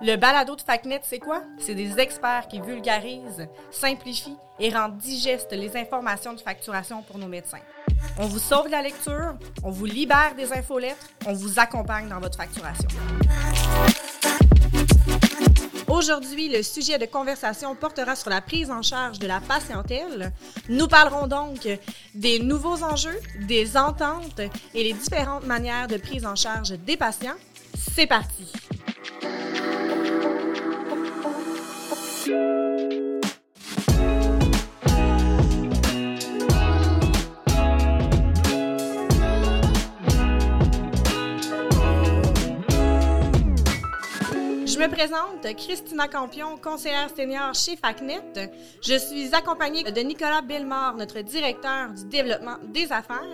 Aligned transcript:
Le 0.00 0.14
balado 0.14 0.54
de 0.54 0.60
FACNET, 0.60 1.00
c'est 1.02 1.18
quoi? 1.18 1.42
C'est 1.58 1.74
des 1.74 1.98
experts 1.98 2.46
qui 2.48 2.60
vulgarisent, 2.60 3.48
simplifient 3.70 4.36
et 4.60 4.70
rendent 4.70 4.96
digestes 4.96 5.52
les 5.52 5.76
informations 5.76 6.32
de 6.34 6.40
facturation 6.40 7.02
pour 7.02 7.18
nos 7.18 7.26
médecins. 7.26 7.58
On 8.16 8.26
vous 8.26 8.38
sauve 8.38 8.68
la 8.68 8.80
lecture, 8.80 9.34
on 9.64 9.70
vous 9.70 9.86
libère 9.86 10.34
des 10.36 10.52
infolettres, 10.52 11.08
on 11.26 11.32
vous 11.32 11.58
accompagne 11.58 12.08
dans 12.08 12.20
votre 12.20 12.36
facturation. 12.36 12.88
Aujourd'hui, 15.88 16.48
le 16.48 16.62
sujet 16.62 16.98
de 16.98 17.06
conversation 17.06 17.74
portera 17.74 18.14
sur 18.14 18.30
la 18.30 18.40
prise 18.40 18.70
en 18.70 18.82
charge 18.82 19.18
de 19.18 19.26
la 19.26 19.40
patientèle. 19.40 20.32
Nous 20.68 20.86
parlerons 20.86 21.26
donc 21.26 21.66
des 22.14 22.38
nouveaux 22.38 22.84
enjeux, 22.84 23.18
des 23.40 23.76
ententes 23.76 24.40
et 24.74 24.84
les 24.84 24.92
différentes 24.92 25.46
manières 25.46 25.88
de 25.88 25.96
prise 25.96 26.24
en 26.24 26.36
charge 26.36 26.70
des 26.70 26.96
patients. 26.96 27.36
C'est 27.74 28.06
parti! 28.06 28.52
Je 44.78 44.84
me 44.84 44.90
présente, 44.90 45.56
Christina 45.56 46.06
Campion, 46.06 46.56
conseillère 46.56 47.10
senior 47.10 47.52
chez 47.52 47.76
FACNET. 47.76 48.48
Je 48.80 48.96
suis 48.96 49.34
accompagnée 49.34 49.82
de 49.82 50.00
Nicolas 50.02 50.40
Bellemare, 50.40 50.94
notre 50.94 51.20
directeur 51.20 51.92
du 51.94 52.04
développement 52.04 52.58
des 52.72 52.84
affaires, 52.92 53.24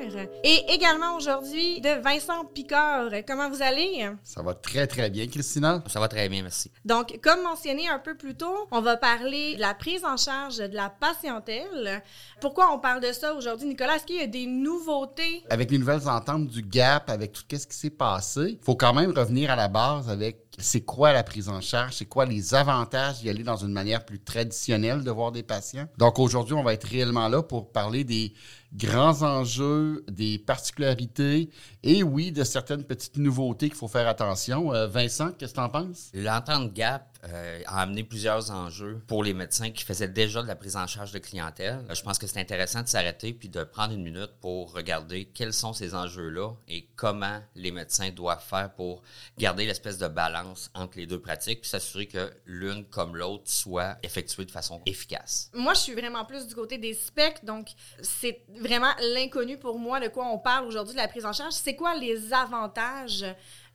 et 0.42 0.64
également 0.72 1.16
aujourd'hui 1.16 1.82
de 1.82 2.00
Vincent 2.00 2.46
Picard. 2.46 3.10
Comment 3.28 3.50
vous 3.50 3.60
allez? 3.60 4.08
Ça 4.22 4.40
va 4.40 4.54
très, 4.54 4.86
très 4.86 5.10
bien, 5.10 5.26
Christina. 5.26 5.84
Ça 5.86 6.00
va 6.00 6.08
très 6.08 6.30
bien, 6.30 6.40
merci. 6.44 6.70
Donc, 6.82 7.20
comme 7.22 7.42
mentionné 7.42 7.90
un 7.90 7.98
peu 7.98 8.14
plus 8.16 8.34
tôt, 8.34 8.66
on 8.70 8.80
va 8.80 8.96
parler 8.96 9.56
de 9.56 9.60
la 9.60 9.74
prise 9.74 10.02
en 10.02 10.16
charge 10.16 10.56
de 10.56 10.74
la 10.74 10.88
patientèle. 10.88 12.02
Pourquoi 12.40 12.72
on 12.72 12.78
parle 12.78 13.02
de 13.02 13.12
ça 13.12 13.34
aujourd'hui, 13.34 13.68
Nicolas? 13.68 13.96
Est-ce 13.96 14.06
qu'il 14.06 14.16
y 14.16 14.20
a 14.20 14.26
des 14.26 14.46
nouveautés? 14.46 15.44
Avec 15.50 15.70
les 15.70 15.76
nouvelles 15.76 16.08
ententes 16.08 16.46
du 16.46 16.62
GAP, 16.62 17.10
avec 17.10 17.32
tout 17.32 17.42
ce 17.50 17.66
qui 17.66 17.76
s'est 17.76 17.90
passé, 17.90 18.56
il 18.58 18.64
faut 18.64 18.76
quand 18.76 18.94
même 18.94 19.10
revenir 19.10 19.50
à 19.50 19.56
la 19.56 19.68
base 19.68 20.08
avec 20.08 20.43
c'est 20.58 20.82
quoi 20.82 21.12
la 21.12 21.22
prise 21.22 21.48
en 21.48 21.60
charge, 21.60 21.94
c'est 21.94 22.06
quoi 22.06 22.26
les 22.26 22.54
avantages 22.54 23.20
d'y 23.20 23.30
aller 23.30 23.42
dans 23.42 23.56
une 23.56 23.72
manière 23.72 24.04
plus 24.04 24.20
traditionnelle 24.20 25.02
de 25.02 25.10
voir 25.10 25.32
des 25.32 25.42
patients? 25.42 25.86
Donc 25.98 26.18
aujourd'hui, 26.18 26.54
on 26.54 26.62
va 26.62 26.74
être 26.74 26.84
réellement 26.84 27.28
là 27.28 27.42
pour 27.42 27.72
parler 27.72 28.04
des 28.04 28.32
grands 28.74 29.22
enjeux, 29.22 30.04
des 30.10 30.38
particularités 30.38 31.50
et 31.82 32.02
oui, 32.02 32.32
de 32.32 32.44
certaines 32.44 32.84
petites 32.84 33.16
nouveautés 33.16 33.68
qu'il 33.68 33.78
faut 33.78 33.88
faire 33.88 34.08
attention. 34.08 34.72
Euh, 34.72 34.86
Vincent, 34.86 35.30
qu'est-ce 35.38 35.52
que 35.52 35.58
tu 35.58 35.64
en 35.64 35.68
penses? 35.68 36.10
L'entente 36.14 36.72
GAP 36.72 37.13
euh, 37.28 37.62
a 37.66 37.82
amené 37.82 38.04
plusieurs 38.04 38.50
enjeux 38.50 39.00
pour 39.06 39.24
les 39.24 39.34
médecins 39.34 39.70
qui 39.70 39.84
faisaient 39.84 40.08
déjà 40.08 40.42
de 40.42 40.48
la 40.48 40.56
prise 40.56 40.76
en 40.76 40.86
charge 40.86 41.12
de 41.12 41.18
clientèle. 41.18 41.84
Euh, 41.88 41.94
je 41.94 42.02
pense 42.02 42.18
que 42.18 42.26
c'est 42.26 42.40
intéressant 42.40 42.82
de 42.82 42.88
s'arrêter 42.88 43.32
puis 43.32 43.48
de 43.48 43.64
prendre 43.64 43.94
une 43.94 44.02
minute 44.02 44.32
pour 44.40 44.72
regarder 44.72 45.26
quels 45.26 45.52
sont 45.52 45.72
ces 45.72 45.94
enjeux-là 45.94 46.52
et 46.68 46.88
comment 46.96 47.40
les 47.54 47.70
médecins 47.70 48.10
doivent 48.10 48.44
faire 48.44 48.72
pour 48.74 49.02
garder 49.38 49.66
l'espèce 49.66 49.98
de 49.98 50.08
balance 50.08 50.70
entre 50.74 50.98
les 50.98 51.06
deux 51.06 51.20
pratiques 51.20 51.62
puis 51.62 51.70
s'assurer 51.70 52.06
que 52.06 52.30
l'une 52.46 52.84
comme 52.84 53.16
l'autre 53.16 53.44
soit 53.46 53.96
effectuée 54.02 54.44
de 54.44 54.50
façon 54.50 54.82
efficace. 54.86 55.50
Moi, 55.54 55.74
je 55.74 55.80
suis 55.80 55.94
vraiment 55.94 56.24
plus 56.24 56.46
du 56.46 56.54
côté 56.54 56.78
des 56.78 56.94
specs, 56.94 57.44
donc 57.44 57.68
c'est 58.02 58.42
vraiment 58.60 58.92
l'inconnu 59.14 59.58
pour 59.58 59.78
moi 59.78 60.00
de 60.00 60.08
quoi 60.08 60.26
on 60.26 60.38
parle 60.38 60.66
aujourd'hui 60.66 60.94
de 60.94 60.98
la 60.98 61.08
prise 61.08 61.24
en 61.24 61.32
charge. 61.32 61.52
C'est 61.52 61.76
quoi 61.76 61.94
les 61.94 62.32
avantages, 62.32 63.24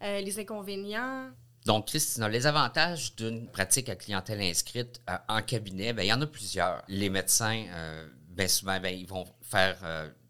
euh, 0.04 0.22
les 0.22 0.40
inconvénients? 0.40 1.32
Donc, 1.66 1.88
Christina, 1.88 2.30
les 2.30 2.48
avantages 2.48 3.16
d'une 3.16 3.48
pratique 3.50 3.90
à 3.90 3.96
clientèle 3.96 4.42
inscrite 4.42 5.02
euh, 5.10 5.18
en 5.28 5.42
cabinet, 5.42 5.94
ben, 5.94 6.04
il 6.04 6.08
y 6.08 6.14
en 6.14 6.22
a 6.22 6.28
plusieurs. 6.28 6.82
Les 6.88 7.10
médecins, 7.10 7.66
euh, 7.74 8.08
bien 8.30 8.48
souvent, 8.48 8.80
ben, 8.80 8.96
ils 8.98 9.08
vont 9.08 9.26
faire, 9.42 9.78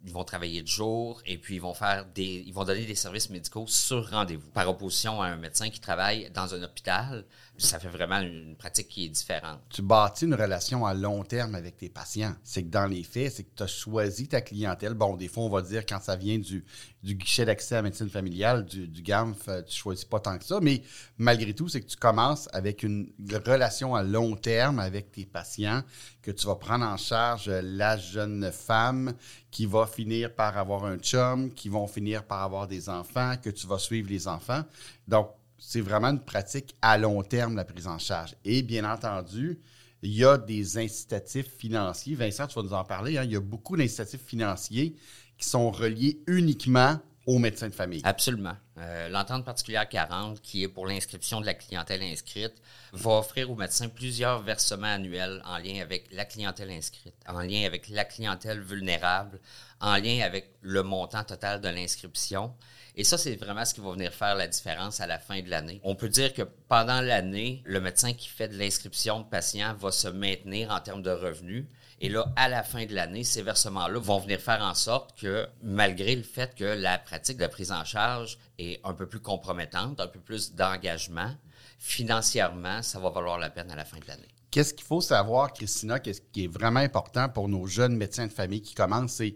ils 0.05 0.13
vont 0.13 0.23
travailler 0.23 0.61
de 0.61 0.67
jour 0.67 1.21
et 1.25 1.37
puis 1.37 1.55
ils 1.55 1.61
vont 1.61 1.73
faire 1.73 2.05
des, 2.15 2.43
ils 2.45 2.53
vont 2.53 2.63
donner 2.63 2.85
des 2.85 2.95
services 2.95 3.29
médicaux 3.29 3.65
sur 3.67 4.09
rendez-vous. 4.09 4.49
Par 4.51 4.69
opposition 4.69 5.21
à 5.21 5.27
un 5.27 5.35
médecin 5.35 5.69
qui 5.69 5.79
travaille 5.79 6.29
dans 6.33 6.53
un 6.53 6.63
hôpital, 6.63 7.25
ça 7.57 7.79
fait 7.79 7.89
vraiment 7.89 8.19
une 8.19 8.55
pratique 8.55 8.87
qui 8.87 9.05
est 9.05 9.09
différente. 9.09 9.59
Tu 9.69 9.81
bâtis 9.81 10.25
une 10.25 10.35
relation 10.35 10.85
à 10.85 10.93
long 10.93 11.23
terme 11.23 11.55
avec 11.55 11.77
tes 11.77 11.89
patients. 11.89 12.33
C'est 12.43 12.63
que 12.63 12.69
dans 12.69 12.87
les 12.87 13.03
faits, 13.03 13.33
c'est 13.33 13.43
que 13.43 13.55
tu 13.55 13.63
as 13.63 13.67
choisi 13.67 14.27
ta 14.29 14.39
clientèle. 14.39 14.93
Bon, 14.93 15.17
des 15.17 15.27
fois, 15.27 15.43
on 15.43 15.49
va 15.49 15.61
dire 15.61 15.85
quand 15.85 15.99
ça 16.01 16.15
vient 16.15 16.37
du, 16.37 16.63
du 17.03 17.15
guichet 17.15 17.43
d'accès 17.45 17.75
à 17.75 17.79
la 17.79 17.83
médecine 17.83 18.09
familiale, 18.09 18.65
du, 18.65 18.87
du 18.87 19.01
GAMF, 19.01 19.49
euh, 19.49 19.61
tu 19.63 19.75
choisis 19.75 20.05
pas 20.05 20.21
tant 20.21 20.37
que 20.37 20.45
ça. 20.45 20.59
Mais 20.61 20.81
malgré 21.17 21.53
tout, 21.53 21.67
c'est 21.67 21.81
que 21.81 21.87
tu 21.87 21.97
commences 21.97 22.47
avec 22.53 22.83
une 22.83 23.11
relation 23.45 23.95
à 23.95 24.03
long 24.03 24.37
terme 24.37 24.79
avec 24.79 25.11
tes 25.11 25.25
patients, 25.25 25.83
que 26.21 26.31
tu 26.31 26.47
vas 26.47 26.55
prendre 26.55 26.85
en 26.85 26.97
charge 26.97 27.49
la 27.49 27.97
jeune 27.97 28.51
femme 28.51 29.13
qui 29.51 29.65
va 29.65 29.87
finir 29.87 30.33
par 30.33 30.57
avoir 30.57 30.85
un 30.85 30.97
chum, 30.97 31.51
qui 31.53 31.69
vont 31.69 31.87
finir 31.87 32.23
par 32.23 32.43
avoir 32.43 32.67
des 32.67 32.89
enfants, 32.89 33.35
que 33.41 33.49
tu 33.49 33.67
vas 33.67 33.79
suivre 33.79 34.09
les 34.09 34.27
enfants. 34.27 34.63
Donc, 35.07 35.29
c'est 35.57 35.81
vraiment 35.81 36.09
une 36.09 36.23
pratique 36.23 36.75
à 36.81 36.97
long 36.97 37.21
terme, 37.23 37.55
la 37.55 37.65
prise 37.65 37.87
en 37.87 37.99
charge. 37.99 38.35
Et 38.45 38.61
bien 38.61 38.89
entendu, 38.89 39.59
il 40.01 40.13
y 40.13 40.23
a 40.23 40.37
des 40.37 40.77
incitatifs 40.77 41.51
financiers. 41.57 42.15
Vincent, 42.15 42.47
tu 42.47 42.55
vas 42.55 42.63
nous 42.63 42.73
en 42.73 42.83
parler. 42.83 43.17
Hein. 43.17 43.23
Il 43.25 43.31
y 43.31 43.35
a 43.35 43.41
beaucoup 43.41 43.75
d'incitatifs 43.75 44.23
financiers 44.25 44.95
qui 45.37 45.47
sont 45.47 45.71
reliés 45.71 46.21
uniquement 46.27 46.99
aux 47.25 47.37
médecins 47.37 47.69
de 47.69 47.75
famille. 47.75 48.01
Absolument. 48.03 48.55
Euh, 48.77 49.09
L'entente 49.09 49.45
particulière 49.45 49.87
40, 49.87 50.41
qui 50.41 50.63
est 50.63 50.67
pour 50.67 50.87
l'inscription 50.87 51.41
de 51.41 51.45
la 51.45 51.53
clientèle 51.53 52.01
inscrite, 52.01 52.53
va 52.93 53.11
offrir 53.11 53.51
aux 53.51 53.55
médecins 53.55 53.89
plusieurs 53.89 54.41
versements 54.41 54.87
annuels 54.87 55.41
en 55.45 55.57
lien 55.57 55.81
avec 55.81 56.07
la 56.11 56.25
clientèle 56.25 56.71
inscrite, 56.71 57.15
en 57.27 57.41
lien 57.41 57.65
avec 57.65 57.89
la 57.89 58.05
clientèle 58.05 58.61
vulnérable, 58.61 59.39
en 59.79 59.95
lien 59.97 60.21
avec 60.21 60.55
le 60.61 60.83
montant 60.83 61.23
total 61.23 61.61
de 61.61 61.69
l'inscription. 61.69 62.53
Et 62.95 63.03
ça, 63.03 63.17
c'est 63.17 63.35
vraiment 63.35 63.63
ce 63.63 63.73
qui 63.73 63.81
va 63.81 63.91
venir 63.91 64.13
faire 64.13 64.35
la 64.35 64.47
différence 64.47 64.99
à 64.99 65.07
la 65.07 65.19
fin 65.19 65.41
de 65.41 65.49
l'année. 65.49 65.79
On 65.83 65.95
peut 65.95 66.09
dire 66.09 66.33
que 66.33 66.41
pendant 66.67 67.01
l'année, 67.01 67.61
le 67.65 67.79
médecin 67.79 68.13
qui 68.13 68.27
fait 68.27 68.47
de 68.47 68.57
l'inscription 68.57 69.19
de 69.19 69.25
patients 69.25 69.73
va 69.75 69.91
se 69.91 70.07
maintenir 70.07 70.71
en 70.71 70.79
termes 70.79 71.01
de 71.01 71.11
revenus. 71.11 71.65
Et 72.01 72.07
là, 72.07 72.31
à 72.37 72.47
la 72.47 72.63
fin 72.63 72.85
de 72.85 72.95
l'année, 72.95 73.25
ces 73.25 73.41
versements-là 73.41 73.99
vont 73.99 74.19
venir 74.19 74.39
faire 74.39 74.61
en 74.61 74.73
sorte 74.73 75.19
que, 75.19 75.47
malgré 75.61 76.15
le 76.15 76.23
fait 76.23 76.55
que 76.55 76.63
la 76.63 76.97
pratique 76.97 77.37
de 77.37 77.47
prise 77.47 77.73
en 77.73 77.83
charge 77.83 78.37
est 78.57 78.79
un 78.85 78.93
peu 78.93 79.05
plus 79.05 79.19
compromettante, 79.19 79.99
un 79.99 80.07
peu 80.07 80.19
plus 80.19 80.53
d'engagement, 80.53 81.35
financièrement, 81.77 82.81
ça 82.81 82.99
va 82.99 83.09
valoir 83.09 83.37
la 83.37 83.49
peine 83.49 83.69
à 83.71 83.75
la 83.75 83.83
fin 83.83 83.97
de 83.99 84.07
l'année. 84.07 84.27
Qu'est-ce 84.49 84.73
qu'il 84.73 84.85
faut 84.85 85.01
savoir, 85.01 85.53
Christina, 85.53 85.99
qu'est-ce 85.99 86.21
qui 86.21 86.45
est 86.45 86.47
vraiment 86.47 86.79
important 86.79 87.27
pour 87.27 87.49
nos 87.49 87.67
jeunes 87.67 87.95
médecins 87.95 88.27
de 88.27 88.31
famille 88.31 88.61
qui 88.61 88.75
commencent, 88.75 89.13
c'est 89.13 89.35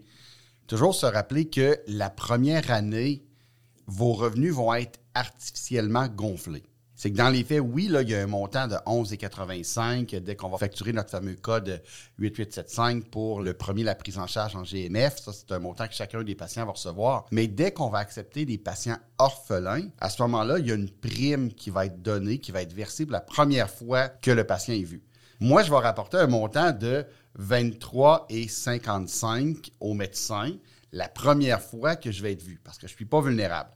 toujours 0.66 0.94
se 0.94 1.06
rappeler 1.06 1.48
que 1.48 1.78
la 1.86 2.08
première 2.08 2.70
année, 2.70 3.22
vos 3.86 4.14
revenus 4.14 4.54
vont 4.54 4.72
être 4.74 4.98
artificiellement 5.12 6.08
gonflés. 6.08 6.64
C'est 6.96 7.10
que 7.10 7.16
dans 7.16 7.28
les 7.28 7.42
faits, 7.42 7.60
oui, 7.60 7.90
il 7.90 8.08
y 8.08 8.14
a 8.14 8.22
un 8.22 8.26
montant 8.26 8.68
de 8.68 8.76
11,85 8.86 10.20
dès 10.20 10.36
qu'on 10.36 10.48
va 10.48 10.58
facturer 10.58 10.92
notre 10.92 11.10
fameux 11.10 11.34
code 11.34 11.82
8875 12.18 13.02
pour 13.10 13.40
le 13.40 13.54
premier, 13.54 13.82
la 13.82 13.96
prise 13.96 14.18
en 14.18 14.28
charge 14.28 14.54
en 14.54 14.62
GMF. 14.62 15.18
Ça, 15.18 15.32
c'est 15.32 15.50
un 15.52 15.58
montant 15.58 15.88
que 15.88 15.94
chacun 15.94 16.22
des 16.22 16.36
patients 16.36 16.66
va 16.66 16.72
recevoir. 16.72 17.26
Mais 17.32 17.48
dès 17.48 17.72
qu'on 17.72 17.88
va 17.88 17.98
accepter 17.98 18.44
des 18.44 18.58
patients 18.58 18.98
orphelins, 19.18 19.88
à 20.00 20.08
ce 20.08 20.22
moment-là, 20.22 20.60
il 20.60 20.68
y 20.68 20.70
a 20.70 20.74
une 20.74 20.90
prime 20.90 21.52
qui 21.52 21.70
va 21.70 21.86
être 21.86 22.00
donnée, 22.00 22.38
qui 22.38 22.52
va 22.52 22.62
être 22.62 22.72
versée 22.72 23.06
la 23.06 23.20
première 23.20 23.70
fois 23.70 24.06
que 24.08 24.30
le 24.30 24.44
patient 24.44 24.74
est 24.74 24.84
vu. 24.84 25.02
Moi, 25.40 25.64
je 25.64 25.70
vais 25.70 25.78
rapporter 25.78 26.18
un 26.18 26.28
montant 26.28 26.70
de 26.70 27.04
23,55 27.40 29.72
au 29.80 29.94
médecin 29.94 30.52
la 30.92 31.08
première 31.08 31.60
fois 31.60 31.96
que 31.96 32.12
je 32.12 32.22
vais 32.22 32.30
être 32.32 32.42
vu 32.42 32.60
parce 32.62 32.78
que 32.78 32.86
je 32.86 32.92
ne 32.92 32.96
suis 32.96 33.04
pas 33.04 33.20
vulnérable. 33.20 33.70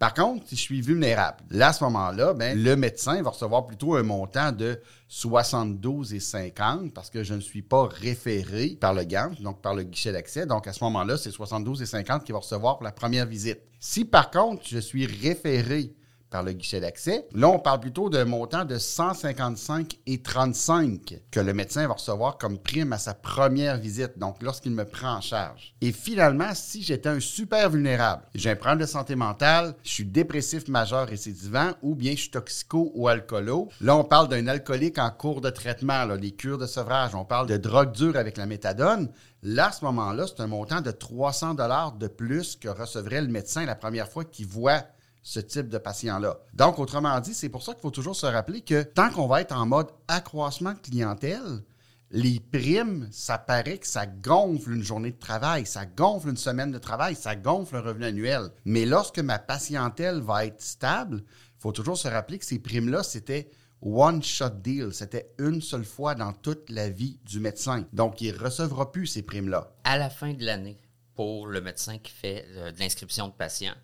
Par 0.00 0.14
contre, 0.14 0.48
si 0.48 0.56
je 0.56 0.62
suis 0.62 0.80
vulnérable, 0.80 1.36
là, 1.50 1.68
à 1.68 1.72
ce 1.74 1.84
moment-là, 1.84 2.32
ben, 2.32 2.58
le 2.58 2.74
médecin 2.74 3.20
va 3.20 3.28
recevoir 3.28 3.66
plutôt 3.66 3.96
un 3.96 4.02
montant 4.02 4.50
de 4.50 4.80
72,50 5.10 6.90
parce 6.92 7.10
que 7.10 7.22
je 7.22 7.34
ne 7.34 7.40
suis 7.40 7.60
pas 7.60 7.86
référé 7.86 8.78
par 8.80 8.94
le 8.94 9.04
GAN, 9.04 9.32
donc 9.40 9.60
par 9.60 9.74
le 9.74 9.82
guichet 9.82 10.10
d'accès. 10.10 10.46
Donc, 10.46 10.66
à 10.66 10.72
ce 10.72 10.82
moment-là, 10.84 11.18
c'est 11.18 11.28
72,50 11.28 12.24
qu'il 12.24 12.32
va 12.32 12.38
recevoir 12.38 12.78
pour 12.78 12.84
la 12.84 12.92
première 12.92 13.26
visite. 13.26 13.60
Si, 13.78 14.06
par 14.06 14.30
contre, 14.30 14.62
je 14.66 14.78
suis 14.78 15.04
référé 15.04 15.92
par 16.30 16.42
le 16.42 16.52
guichet 16.52 16.80
d'accès. 16.80 17.26
Là, 17.34 17.48
on 17.48 17.58
parle 17.58 17.80
plutôt 17.80 18.08
d'un 18.08 18.24
montant 18.24 18.64
de 18.64 18.78
155 18.78 19.98
et 20.06 20.22
35 20.22 21.20
que 21.30 21.40
le 21.40 21.52
médecin 21.52 21.86
va 21.86 21.94
recevoir 21.94 22.38
comme 22.38 22.58
prime 22.58 22.92
à 22.92 22.98
sa 22.98 23.14
première 23.14 23.76
visite, 23.76 24.18
donc 24.18 24.42
lorsqu'il 24.42 24.72
me 24.72 24.84
prend 24.84 25.16
en 25.16 25.20
charge. 25.20 25.74
Et 25.80 25.92
finalement, 25.92 26.50
si 26.54 26.82
j'étais 26.82 27.08
un 27.08 27.20
super 27.20 27.70
vulnérable, 27.70 28.22
j'ai 28.34 28.50
un 28.50 28.56
problème 28.56 28.78
de 28.78 28.86
santé 28.86 29.16
mentale, 29.16 29.74
je 29.82 29.90
suis 29.90 30.04
dépressif 30.04 30.68
majeur 30.68 31.08
récidivant 31.08 31.72
ou 31.82 31.94
bien 31.94 32.12
je 32.12 32.22
suis 32.22 32.30
toxico 32.30 32.92
ou 32.94 33.08
alcoolo, 33.08 33.68
là, 33.80 33.96
on 33.96 34.04
parle 34.04 34.28
d'un 34.28 34.46
alcoolique 34.46 34.98
en 34.98 35.10
cours 35.10 35.40
de 35.40 35.50
traitement, 35.50 36.04
les 36.04 36.30
cures 36.32 36.58
de 36.58 36.66
sevrage, 36.66 37.14
on 37.14 37.24
parle 37.24 37.46
de 37.46 37.56
drogue 37.56 37.92
dure 37.92 38.16
avec 38.16 38.36
la 38.36 38.46
méthadone. 38.46 39.08
Là, 39.42 39.68
à 39.68 39.72
ce 39.72 39.84
moment-là, 39.86 40.26
c'est 40.26 40.42
un 40.42 40.46
montant 40.46 40.80
de 40.80 40.90
300 40.90 41.54
dollars 41.54 41.92
de 41.92 42.08
plus 42.08 42.56
que 42.56 42.68
recevrait 42.68 43.22
le 43.22 43.28
médecin 43.28 43.64
la 43.64 43.74
première 43.74 44.08
fois 44.08 44.24
qu'il 44.24 44.46
voit 44.46 44.84
ce 45.22 45.40
type 45.40 45.68
de 45.68 45.78
patient-là. 45.78 46.38
Donc, 46.54 46.78
autrement 46.78 47.18
dit, 47.20 47.34
c'est 47.34 47.48
pour 47.48 47.62
ça 47.62 47.72
qu'il 47.72 47.82
faut 47.82 47.90
toujours 47.90 48.16
se 48.16 48.26
rappeler 48.26 48.62
que 48.62 48.82
tant 48.82 49.10
qu'on 49.10 49.26
va 49.26 49.40
être 49.40 49.54
en 49.54 49.66
mode 49.66 49.88
accroissement 50.08 50.72
de 50.72 50.78
clientèle, 50.78 51.62
les 52.10 52.40
primes, 52.40 53.08
ça 53.12 53.38
paraît 53.38 53.78
que 53.78 53.86
ça 53.86 54.06
gonfle 54.06 54.72
une 54.72 54.82
journée 54.82 55.12
de 55.12 55.18
travail, 55.18 55.64
ça 55.64 55.86
gonfle 55.86 56.30
une 56.30 56.36
semaine 56.36 56.72
de 56.72 56.78
travail, 56.78 57.14
ça 57.14 57.36
gonfle 57.36 57.76
un 57.76 57.80
revenu 57.82 58.04
annuel. 58.04 58.50
Mais 58.64 58.84
lorsque 58.84 59.20
ma 59.20 59.38
patientèle 59.38 60.20
va 60.20 60.46
être 60.46 60.60
stable, 60.60 61.22
il 61.22 61.60
faut 61.60 61.72
toujours 61.72 61.98
se 61.98 62.08
rappeler 62.08 62.38
que 62.38 62.44
ces 62.44 62.58
primes-là, 62.58 63.02
c'était 63.02 63.50
one-shot 63.82 64.50
deal. 64.60 64.92
C'était 64.92 65.32
une 65.38 65.60
seule 65.60 65.84
fois 65.84 66.14
dans 66.14 66.32
toute 66.32 66.68
la 66.70 66.88
vie 66.88 67.18
du 67.24 67.38
médecin. 67.38 67.84
Donc, 67.92 68.20
il 68.20 68.34
ne 68.34 68.38
recevra 68.38 68.90
plus 68.90 69.06
ces 69.06 69.22
primes-là. 69.22 69.72
À 69.84 69.96
la 69.96 70.10
fin 70.10 70.32
de 70.32 70.44
l'année, 70.44 70.78
pour 71.14 71.46
le 71.46 71.60
médecin 71.60 71.98
qui 71.98 72.12
fait 72.12 72.44
euh, 72.56 72.72
de 72.72 72.78
l'inscription 72.80 73.28
de 73.28 73.32
patients, 73.32 73.74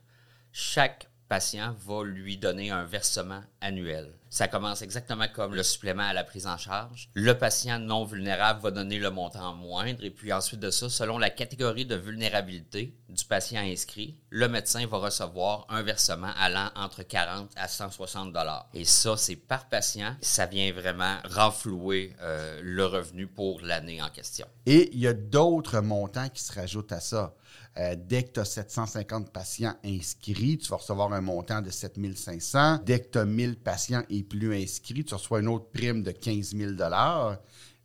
chaque 0.53 1.09
patient 1.29 1.75
va 1.87 2.05
lui 2.05 2.37
donner 2.37 2.71
un 2.71 2.85
versement 2.85 3.43
annuel. 3.61 4.13
Ça 4.29 4.49
commence 4.49 4.83
exactement 4.83 5.27
comme 5.33 5.55
le 5.55 5.63
supplément 5.63 6.03
à 6.03 6.13
la 6.13 6.25
prise 6.25 6.47
en 6.47 6.59
charge. 6.59 7.09
Le 7.15 7.33
patient 7.33 7.79
non 7.79 8.05
vulnérable 8.05 8.61
va 8.61 8.71
donner 8.71 8.99
le 8.99 9.11
montant 9.11 9.55
moindre 9.55 10.05
et 10.05 10.11
puis 10.11 10.33
ensuite 10.33 10.61
de 10.61 10.71
ça, 10.71 10.89
selon 10.89 11.17
la 11.17 11.31
catégorie 11.31 11.87
de 11.87 11.95
vulnérabilité 11.95 12.95
du 13.09 13.25
patient 13.25 13.63
inscrit, 13.63 14.17
le 14.31 14.49
médecin 14.49 14.87
va 14.87 14.99
recevoir 14.99 15.65
un 15.69 15.83
versement 15.83 16.33
allant 16.39 16.71
entre 16.75 17.03
40 17.03 17.51
à 17.57 17.69
160 17.69 18.33
dollars. 18.33 18.69
Et 18.75 18.85
ça, 18.85 19.17
c'est 19.17 19.37
par 19.37 19.69
patient. 19.69 20.15
Ça 20.21 20.47
vient 20.47 20.73
vraiment 20.73 21.17
renflouer 21.25 22.15
euh, 22.21 22.61
le 22.63 22.85
revenu 22.85 23.27
pour 23.27 23.61
l'année 23.63 24.03
en 24.03 24.11
question. 24.11 24.47
Et 24.67 24.91
il 24.93 24.99
y 24.99 25.07
a 25.07 25.15
d'autres 25.15 25.81
montants 25.81 26.29
qui 26.29 26.43
se 26.43 26.53
rajoutent 26.53 26.93
à 26.93 27.01
ça. 27.01 27.35
Euh, 27.79 27.95
dès 27.99 28.23
que 28.23 28.33
tu 28.33 28.41
as 28.41 28.45
750 28.45 29.31
patients 29.33 29.75
inscrits, 29.85 30.59
tu 30.59 30.69
vas 30.71 30.77
recevoir 30.77 31.13
un 31.13 31.21
montant 31.21 31.61
de 31.61 31.71
7500. 31.71 32.79
Dès 32.85 33.01
que 33.01 33.11
tu 33.11 33.19
as 33.19 33.25
1000 33.25 33.57
patients 33.57 34.03
et 34.09 34.23
plus 34.23 34.55
inscrits, 34.55 35.05
tu 35.05 35.15
reçois 35.15 35.41
une 35.41 35.49
autre 35.49 35.67
prime 35.73 36.03
de 36.03 36.11
15 36.11 36.55
000 36.57 36.73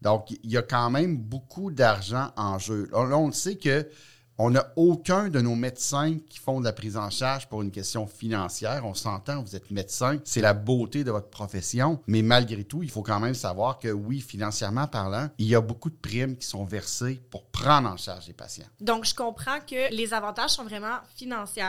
Donc, 0.01 0.31
il 0.31 0.49
y 0.49 0.57
a 0.57 0.61
quand 0.61 0.89
même 0.89 1.17
beaucoup 1.17 1.71
d'argent 1.71 2.31
en 2.37 2.57
jeu. 2.57 2.87
Là, 2.91 3.17
on 3.17 3.27
le 3.27 3.33
sait 3.33 3.55
que 3.55 3.87
on 4.43 4.49
n'a 4.49 4.73
aucun 4.75 5.29
de 5.29 5.39
nos 5.39 5.53
médecins 5.53 6.17
qui 6.27 6.39
font 6.39 6.59
de 6.59 6.65
la 6.65 6.73
prise 6.73 6.97
en 6.97 7.11
charge 7.11 7.47
pour 7.47 7.61
une 7.61 7.69
question 7.69 8.07
financière. 8.07 8.87
On 8.87 8.95
s'entend, 8.95 9.43
vous 9.43 9.55
êtes 9.55 9.69
médecin, 9.69 10.17
c'est 10.23 10.41
la 10.41 10.55
beauté 10.55 11.03
de 11.03 11.11
votre 11.11 11.29
profession. 11.29 12.01
Mais 12.07 12.23
malgré 12.23 12.63
tout, 12.63 12.81
il 12.81 12.89
faut 12.89 13.03
quand 13.03 13.19
même 13.19 13.35
savoir 13.35 13.77
que 13.77 13.89
oui, 13.89 14.19
financièrement 14.19 14.87
parlant, 14.87 15.29
il 15.37 15.45
y 15.45 15.53
a 15.53 15.61
beaucoup 15.61 15.91
de 15.91 15.95
primes 15.95 16.35
qui 16.35 16.47
sont 16.47 16.65
versées 16.65 17.21
pour 17.29 17.45
prendre 17.51 17.87
en 17.87 17.97
charge 17.97 18.25
les 18.25 18.33
patients. 18.33 18.65
Donc, 18.79 19.05
je 19.05 19.13
comprends 19.13 19.59
que 19.59 19.93
les 19.93 20.11
avantages 20.11 20.49
sont 20.49 20.63
vraiment 20.63 20.97
financiers. 21.15 21.61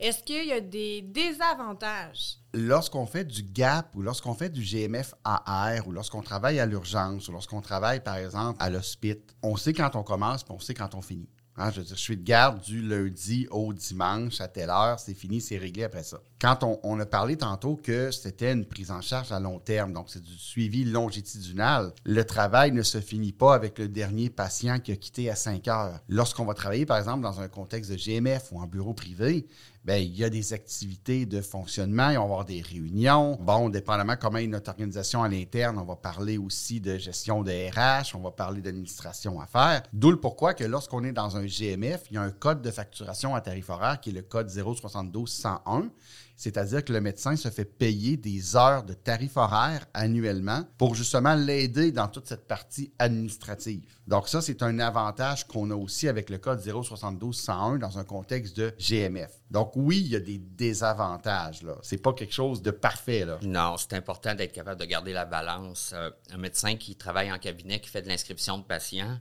Est-ce 0.00 0.22
qu'il 0.22 0.46
y 0.46 0.52
a 0.52 0.60
des 0.60 1.02
désavantages? 1.02 2.38
lorsqu'on 2.54 3.04
fait 3.04 3.24
du 3.24 3.42
GAP 3.42 3.94
ou 3.94 4.00
lorsqu'on 4.00 4.32
fait 4.32 4.48
du 4.48 4.62
GMF 4.62 5.14
AR 5.24 5.86
ou 5.86 5.92
lorsqu'on 5.92 6.22
travaille 6.22 6.58
à 6.58 6.64
l'urgence 6.64 7.28
ou 7.28 7.32
lorsqu'on 7.32 7.60
travaille, 7.60 8.00
par 8.00 8.16
exemple, 8.16 8.56
à 8.62 8.70
l'hospice, 8.70 9.16
on 9.42 9.56
sait 9.56 9.74
quand 9.74 9.94
on 9.94 10.02
commence 10.02 10.40
et 10.40 10.44
on 10.48 10.58
sait 10.58 10.72
quand 10.72 10.94
on 10.94 11.02
finit. 11.02 11.28
Hein, 11.58 11.70
je, 11.70 11.94
suis 11.94 12.18
de 12.18 12.22
garde 12.22 12.60
du 12.60 12.82
lundi 12.82 13.46
au 13.50 13.72
dimanche 13.72 14.42
à 14.42 14.48
telle 14.48 14.68
heure, 14.68 15.00
c'est 15.00 15.14
fini, 15.14 15.40
c'est 15.40 15.56
réglé 15.56 15.84
après 15.84 16.02
ça. 16.02 16.20
Quand 16.38 16.78
on, 16.82 17.00
a 17.00 17.06
parlé 17.06 17.36
tantôt 17.36 17.76
que 17.76 18.10
c'était 18.10 18.52
une 18.52 18.66
prise 18.66 18.90
en 18.90 19.00
charge 19.00 19.32
à 19.32 19.40
long 19.40 19.58
terme, 19.58 19.94
donc 19.94 20.06
c'est 20.08 20.22
du 20.22 20.36
suivi 20.36 20.84
longitudinal, 20.84 21.94
le 22.04 22.24
travail 22.24 22.72
ne 22.72 22.82
se 22.82 23.00
finit 23.00 23.32
pas 23.32 23.54
avec 23.54 23.78
le 23.78 23.88
dernier 23.88 24.28
patient 24.28 24.78
qui 24.80 24.92
a 24.92 24.96
quitté 24.96 25.30
à 25.30 25.34
5 25.34 25.66
heures. 25.68 25.98
Lorsqu'on 26.10 26.44
va 26.44 26.52
travailler, 26.52 26.84
par 26.84 26.98
exemple, 26.98 27.22
dans 27.22 27.40
un 27.40 27.48
contexte 27.48 27.90
de 27.90 27.96
GMF 27.96 28.52
ou 28.52 28.60
en 28.60 28.66
bureau 28.66 28.92
privé, 28.92 29.46
Bien, 29.86 29.98
il 29.98 30.16
y 30.16 30.24
a 30.24 30.30
des 30.30 30.52
activités 30.52 31.26
de 31.26 31.40
fonctionnement, 31.40 32.10
il 32.10 32.16
va 32.16 32.22
y 32.22 32.24
avoir 32.24 32.44
des 32.44 32.60
réunions. 32.60 33.38
Bon, 33.40 33.68
dépendamment 33.68 34.16
comment 34.20 34.38
est 34.38 34.48
notre 34.48 34.70
organisation 34.70 35.22
à 35.22 35.28
l'interne, 35.28 35.78
on 35.78 35.84
va 35.84 35.94
parler 35.94 36.38
aussi 36.38 36.80
de 36.80 36.98
gestion 36.98 37.44
de 37.44 37.52
RH, 37.52 38.16
on 38.16 38.18
va 38.18 38.32
parler 38.32 38.60
d'administration 38.60 39.40
à 39.40 39.46
faire. 39.46 39.84
D'où 39.92 40.10
le 40.10 40.18
pourquoi 40.18 40.54
que 40.54 40.64
lorsqu'on 40.64 41.04
est 41.04 41.12
dans 41.12 41.36
un 41.36 41.46
GMF, 41.46 42.02
il 42.10 42.14
y 42.14 42.16
a 42.16 42.22
un 42.22 42.32
code 42.32 42.62
de 42.62 42.72
facturation 42.72 43.36
à 43.36 43.40
tarif 43.40 43.70
horaire 43.70 44.00
qui 44.00 44.10
est 44.10 44.12
le 44.12 44.22
code 44.22 44.48
072-101 44.48 45.90
c'est-à-dire 46.36 46.84
que 46.84 46.92
le 46.92 47.00
médecin 47.00 47.34
se 47.34 47.48
fait 47.48 47.64
payer 47.64 48.18
des 48.18 48.56
heures 48.56 48.84
de 48.84 48.92
tarif 48.92 49.36
horaire 49.38 49.86
annuellement 49.94 50.64
pour 50.76 50.94
justement 50.94 51.34
l'aider 51.34 51.92
dans 51.92 52.08
toute 52.08 52.26
cette 52.26 52.46
partie 52.46 52.92
administrative. 52.98 53.96
Donc 54.06 54.28
ça, 54.28 54.42
c'est 54.42 54.62
un 54.62 54.78
avantage 54.78 55.46
qu'on 55.46 55.70
a 55.70 55.74
aussi 55.74 56.08
avec 56.08 56.28
le 56.28 56.36
code 56.36 56.60
072-101 56.60 57.78
dans 57.78 57.98
un 57.98 58.04
contexte 58.04 58.56
de 58.56 58.74
GMF. 58.78 59.30
Donc 59.50 59.72
oui, 59.76 60.02
il 60.04 60.08
y 60.08 60.16
a 60.16 60.20
des 60.20 60.38
désavantages. 60.38 61.62
Là. 61.62 61.76
C'est 61.82 62.02
pas 62.02 62.12
quelque 62.12 62.34
chose 62.34 62.60
de 62.60 62.70
parfait. 62.70 63.24
Là. 63.24 63.38
Non, 63.42 63.76
c'est 63.78 63.94
important 63.94 64.34
d'être 64.34 64.52
capable 64.52 64.78
de 64.80 64.86
garder 64.86 65.14
la 65.14 65.24
balance. 65.24 65.92
Euh, 65.94 66.10
un 66.30 66.38
médecin 66.38 66.76
qui 66.76 66.96
travaille 66.96 67.32
en 67.32 67.38
cabinet, 67.38 67.80
qui 67.80 67.88
fait 67.88 68.02
de 68.02 68.08
l'inscription 68.08 68.58
de 68.58 68.64
patients 68.64 69.18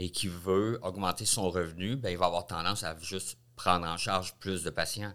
et 0.00 0.10
qui 0.10 0.26
veut 0.26 0.80
augmenter 0.82 1.24
son 1.24 1.48
revenu, 1.48 1.94
ben, 1.96 2.10
il 2.10 2.18
va 2.18 2.26
avoir 2.26 2.46
tendance 2.46 2.82
à 2.82 2.96
juste 3.00 3.38
prendre 3.54 3.86
en 3.86 3.96
charge 3.96 4.34
plus 4.40 4.64
de 4.64 4.70
patients 4.70 5.14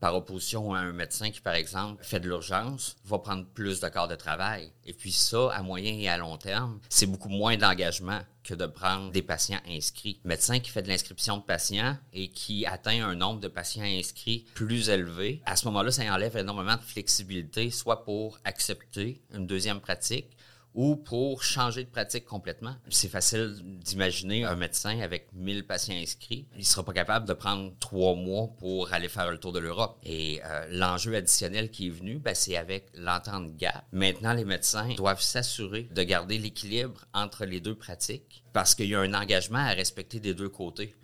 par 0.00 0.14
opposition 0.16 0.72
à 0.74 0.80
un 0.80 0.92
médecin 0.92 1.30
qui, 1.30 1.40
par 1.40 1.54
exemple, 1.54 2.02
fait 2.02 2.20
de 2.20 2.26
l'urgence, 2.26 2.96
va 3.04 3.18
prendre 3.18 3.46
plus 3.46 3.80
de 3.80 3.88
corps 3.88 4.08
de 4.08 4.16
travail. 4.16 4.72
Et 4.86 4.94
puis 4.94 5.12
ça, 5.12 5.50
à 5.52 5.62
moyen 5.62 5.92
et 5.92 6.08
à 6.08 6.16
long 6.16 6.36
terme, 6.38 6.80
c'est 6.88 7.06
beaucoup 7.06 7.28
moins 7.28 7.56
d'engagement 7.56 8.20
que 8.42 8.54
de 8.54 8.66
prendre 8.66 9.12
des 9.12 9.22
patients 9.22 9.60
inscrits. 9.68 10.18
médecin 10.24 10.58
qui 10.58 10.70
fait 10.70 10.82
de 10.82 10.88
l'inscription 10.88 11.36
de 11.36 11.42
patients 11.42 11.96
et 12.12 12.28
qui 12.28 12.64
atteint 12.64 13.06
un 13.06 13.14
nombre 13.14 13.40
de 13.40 13.48
patients 13.48 13.84
inscrits 13.84 14.46
plus 14.54 14.88
élevé, 14.88 15.42
à 15.44 15.56
ce 15.56 15.66
moment-là, 15.66 15.90
ça 15.90 16.02
enlève 16.12 16.36
énormément 16.36 16.76
de 16.76 16.82
flexibilité, 16.82 17.70
soit 17.70 18.04
pour 18.04 18.38
accepter 18.44 19.20
une 19.34 19.46
deuxième 19.46 19.80
pratique, 19.80 20.30
ou 20.74 20.96
pour 20.96 21.42
changer 21.42 21.84
de 21.84 21.88
pratique 21.88 22.24
complètement. 22.24 22.76
C'est 22.88 23.08
facile 23.08 23.56
d'imaginer 23.62 24.44
un 24.44 24.56
médecin 24.56 25.00
avec 25.00 25.28
1000 25.32 25.66
patients 25.66 25.94
inscrits. 25.94 26.46
Il 26.54 26.60
ne 26.60 26.64
sera 26.64 26.84
pas 26.84 26.92
capable 26.92 27.26
de 27.26 27.32
prendre 27.32 27.72
trois 27.80 28.14
mois 28.14 28.48
pour 28.58 28.92
aller 28.92 29.08
faire 29.08 29.30
le 29.30 29.38
tour 29.38 29.52
de 29.52 29.58
l'Europe. 29.58 29.98
Et 30.04 30.40
euh, 30.44 30.66
l'enjeu 30.70 31.14
additionnel 31.14 31.70
qui 31.70 31.88
est 31.88 31.90
venu, 31.90 32.18
ben, 32.18 32.34
c'est 32.34 32.56
avec 32.56 32.86
l'entente 32.94 33.56
GAP. 33.56 33.84
Maintenant, 33.92 34.32
les 34.32 34.44
médecins 34.44 34.88
doivent 34.94 35.22
s'assurer 35.22 35.88
de 35.94 36.02
garder 36.02 36.38
l'équilibre 36.38 37.04
entre 37.12 37.44
les 37.44 37.60
deux 37.60 37.74
pratiques 37.74 38.44
parce 38.52 38.74
qu'il 38.74 38.86
y 38.86 38.94
a 38.94 39.00
un 39.00 39.14
engagement 39.14 39.58
à 39.58 39.70
respecter 39.70 40.20
des 40.20 40.34
deux 40.34 40.48
côtés 40.48 40.94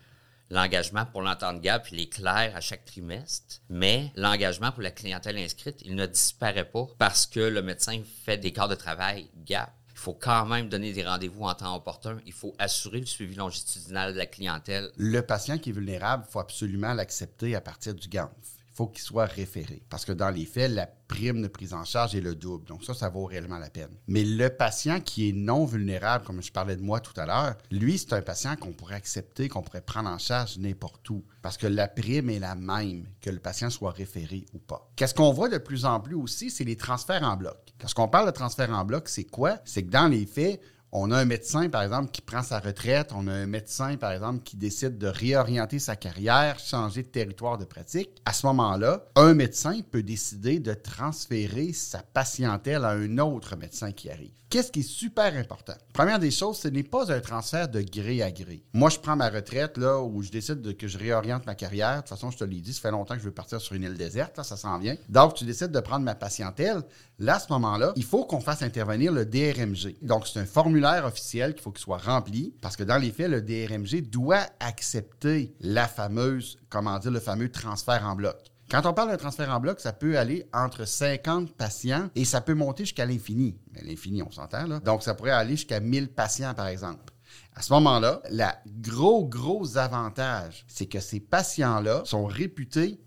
l'engagement 0.51 1.07
pour 1.07 1.23
l'entente 1.23 1.61
GAP, 1.61 1.93
il 1.93 2.01
est 2.01 2.13
clair 2.13 2.53
à 2.55 2.61
chaque 2.61 2.85
trimestre, 2.85 3.61
mais 3.69 4.13
l'engagement 4.17 4.73
pour 4.73 4.83
la 4.83 4.91
clientèle 4.91 5.39
inscrite, 5.39 5.83
il 5.85 5.95
ne 5.95 6.07
disparaît 6.07 6.69
pas 6.69 6.87
parce 6.99 7.27
que 7.27 7.41
le 7.41 7.63
médecin 7.63 8.01
fait 8.25 8.39
des 8.39 8.53
quarts 8.53 8.69
de 8.69 8.75
travail 8.75 9.29
GAP. 9.45 9.73
Il 9.93 9.99
faut 9.99 10.15
quand 10.15 10.45
même 10.45 10.69
donner 10.69 10.93
des 10.93 11.05
rendez-vous 11.05 11.45
en 11.45 11.55
temps 11.55 11.75
opportun. 11.75 12.19
Il 12.27 12.35
faut 12.35 12.55
assurer 12.59 13.01
le 13.01 13.07
suivi 13.07 13.35
longitudinal 13.35 14.13
de 14.13 14.19
la 14.19 14.27
clientèle. 14.27 14.91
Le 14.99 15.23
patient 15.23 15.57
qui 15.57 15.71
est 15.71 15.73
vulnérable, 15.73 16.25
il 16.29 16.31
faut 16.31 16.39
absolument 16.39 16.93
l'accepter 16.93 17.57
à 17.57 17.63
partir 17.63 17.95
du 17.95 18.07
GANF 18.07 18.29
faut 18.77 18.87
qu'il 18.89 19.03
soit 19.03 19.25
référé. 19.25 19.83
Parce 19.89 20.05
que 20.05 20.13
dans 20.13 20.29
les 20.29 20.45
faits, 20.45 20.71
la 20.71 20.87
prime 20.87 21.41
de 21.41 21.49
prise 21.49 21.73
en 21.73 21.85
charge 21.85 22.15
est 22.15 22.21
le 22.21 22.35
double. 22.35 22.67
Donc 22.67 22.85
ça, 22.85 22.93
ça 22.93 23.09
vaut 23.09 23.25
réellement 23.25 23.59
la 23.59 23.71
peine. 23.71 23.89
Mais 24.07 24.23
le 24.23 24.51
patient 24.51 25.01
qui 25.01 25.31
est 25.31 25.33
non 25.33 25.65
vulnérable, 25.65 26.27
comme 26.27 26.43
je 26.43 26.53
parlais 26.53 26.77
de 26.77 26.83
moi 26.83 27.01
tout 27.01 27.19
à 27.19 27.25
l'heure, 27.25 27.55
lui, 27.71 27.97
c'est 27.97 28.13
un 28.13 28.21
patient 28.21 28.55
qu'on 28.57 28.73
pourrait 28.73 28.97
accepter, 28.97 29.49
qu'on 29.49 29.63
pourrait 29.63 29.81
prendre 29.81 30.11
en 30.11 30.19
charge 30.19 30.59
n'importe 30.59 31.09
où. 31.09 31.25
Parce 31.41 31.57
que 31.57 31.67
la 31.67 31.89
prime 31.89 32.29
est 32.29 32.39
la 32.39 32.55
même, 32.55 33.07
que 33.23 33.31
le 33.31 33.39
patient 33.39 33.71
soit 33.71 33.93
référé 33.93 34.45
ou 34.53 34.59
pas. 34.59 34.91
Qu'est-ce 34.97 35.15
qu'on 35.15 35.33
voit 35.33 35.49
de 35.49 35.59
plus 35.59 35.87
en 35.87 35.99
plus 36.01 36.15
aussi, 36.15 36.51
c'est 36.51 36.65
les 36.65 36.77
transferts 36.77 37.23
en 37.23 37.37
bloc. 37.37 37.57
Lorsqu'on 37.81 38.09
parle 38.09 38.27
de 38.27 38.33
transfert 38.33 38.71
en 38.71 38.85
bloc, 38.85 39.09
c'est 39.09 39.25
quoi? 39.25 39.59
C'est 39.65 39.85
que 39.85 39.91
dans 39.91 40.09
les 40.09 40.27
faits, 40.27 40.61
on 40.99 41.11
a 41.11 41.19
un 41.19 41.27
médecin, 41.27 41.69
par 41.69 41.83
exemple, 41.83 42.11
qui 42.11 42.23
prend 42.23 42.43
sa 42.43 42.59
retraite. 42.59 43.11
On 43.15 43.29
a 43.29 43.33
un 43.33 43.47
médecin, 43.47 43.97
par 43.99 44.13
exemple, 44.13 44.43
qui 44.43 44.57
décide 44.57 44.97
de 44.97 45.07
réorienter 45.07 45.79
sa 45.79 45.95
carrière, 45.95 46.59
changer 46.59 47.03
de 47.03 47.09
territoire 47.09 47.59
de 47.59 47.67
pratique. 47.67 48.23
À 48.25 48.33
ce 48.33 48.47
moment-là, 48.47 49.05
un 49.15 49.35
médecin 49.35 49.81
peut 49.91 50.03
décider 50.03 50.59
de 50.59 50.73
transférer 50.73 51.75
sa 51.75 51.99
patientèle 51.99 52.87
à 52.87 52.93
un 52.93 53.19
autre 53.19 53.57
médecin 53.57 53.93
qui 53.93 54.11
arrive. 54.11 54.33
Qu'est-ce 54.49 54.71
qui 54.71 54.81
est 54.81 54.83
super 54.83 55.35
important? 55.35 55.75
Première 55.93 56.21
des 56.21 56.31
choses, 56.31 56.59
ce 56.59 56.69
n'est 56.69 56.85
pas 56.85 57.13
un 57.13 57.21
transfert 57.21 57.69
de 57.69 57.83
gré 57.83 58.23
à 58.23 58.31
gré. 58.31 58.63
Moi, 58.73 58.91
je 58.91 58.99
prends 58.99 59.17
ma 59.17 59.29
retraite, 59.29 59.77
là, 59.77 60.01
où 60.01 60.23
je 60.23 60.31
décide 60.31 60.63
de, 60.63 60.71
que 60.71 60.87
je 60.87 60.99
réoriente 60.99 61.45
ma 61.47 61.57
carrière. 61.57 61.97
De 61.97 62.01
toute 62.03 62.11
façon, 62.11 62.31
je 62.31 62.39
te 62.39 62.45
l'ai 62.45 62.61
dit, 62.61 62.73
ça 62.73 62.81
fait 62.81 62.91
longtemps 62.93 63.15
que 63.15 63.21
je 63.21 63.27
veux 63.27 63.35
partir 63.35 63.61
sur 63.61 63.75
une 63.75 63.83
île 63.83 63.97
déserte, 63.97 64.37
là, 64.39 64.45
ça 64.45 64.57
s'en 64.57 64.79
vient. 64.79 64.95
Donc, 65.09 65.35
tu 65.35 65.45
décides 65.45 65.73
de 65.73 65.81
prendre 65.81 66.05
ma 66.05 66.15
patientèle. 66.15 66.83
Là, 67.19 67.37
à 67.37 67.39
ce 67.41 67.53
moment-là, 67.53 67.93
il 67.97 68.05
faut 68.05 68.25
qu'on 68.25 68.41
fasse 68.41 68.63
intervenir 68.63 69.11
le 69.11 69.27
DRMG. 69.27 69.97
Donc, 70.03 70.29
c'est 70.29 70.39
un 70.39 70.47
formulaire 70.47 70.86
officiel 71.05 71.55
qu'il 71.55 71.63
faut 71.63 71.71
qu'il 71.71 71.83
soit 71.83 71.99
rempli 71.99 72.55
parce 72.61 72.77
que 72.77 72.85
dans 72.85 72.99
les 72.99 73.11
faits, 73.11 73.31
le 73.31 73.43
DRMG 73.43 74.09
doit 74.09 74.47
accepter 74.61 75.55
la 75.61 75.87
fameuse, 75.89 76.59
comment 76.69 76.99
dire, 76.99 77.11
le 77.11 77.21
fameux 77.21 77.51
transfert 77.51 78.05
en 78.05 78.15
bloc. 78.15 78.37
Quand 78.69 78.85
on 78.85 78.93
parle 78.93 79.11
d'un 79.11 79.17
transfert 79.17 79.51
en 79.51 79.61
bloc, 79.61 79.79
ça 79.79 79.93
peut 79.93 80.19
aller 80.19 80.49
entre 80.53 80.87
50 80.87 81.53
patients 81.53 82.11
et 82.17 82.25
ça 82.25 82.41
peut 82.41 82.55
monter 82.55 82.85
jusqu'à 82.85 83.07
l'infini. 83.07 83.57
L'infini, 83.81 84.23
on 84.23 84.31
s'entend 84.31 84.67
là. 84.67 84.81
Donc, 84.81 85.05
ça 85.05 85.15
pourrait 85.15 85.31
aller 85.31 85.53
jusqu'à 85.53 85.79
1000 85.79 86.09
patients, 86.09 86.53
par 86.53 86.67
exemple. 86.67 87.13
À 87.55 87.63
ce 87.63 87.73
moment-là, 87.75 88.21
le 88.29 88.45
gros, 88.81 89.25
gros 89.25 89.79
avantage, 89.79 90.65
c'est 90.69 90.87
que 90.87 90.99
ces 90.99 91.21
patients-là 91.21 92.03
sont 92.05 92.27
réputés 92.27 93.01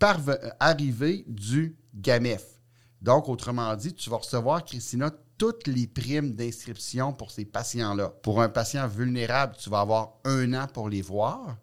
arriver 0.58 1.24
du 1.28 1.76
GAMEF. 1.94 2.44
Donc, 3.02 3.28
autrement 3.28 3.74
dit, 3.76 3.94
tu 3.94 4.08
vas 4.08 4.16
recevoir, 4.16 4.64
Christina, 4.64 5.10
toutes 5.40 5.68
les 5.68 5.86
primes 5.86 6.34
d'inscription 6.34 7.14
pour 7.14 7.30
ces 7.30 7.46
patients-là. 7.46 8.12
Pour 8.22 8.42
un 8.42 8.50
patient 8.50 8.86
vulnérable, 8.86 9.56
tu 9.58 9.70
vas 9.70 9.80
avoir 9.80 10.18
un 10.26 10.52
an 10.52 10.66
pour 10.66 10.90
les 10.90 11.00
voir. 11.00 11.56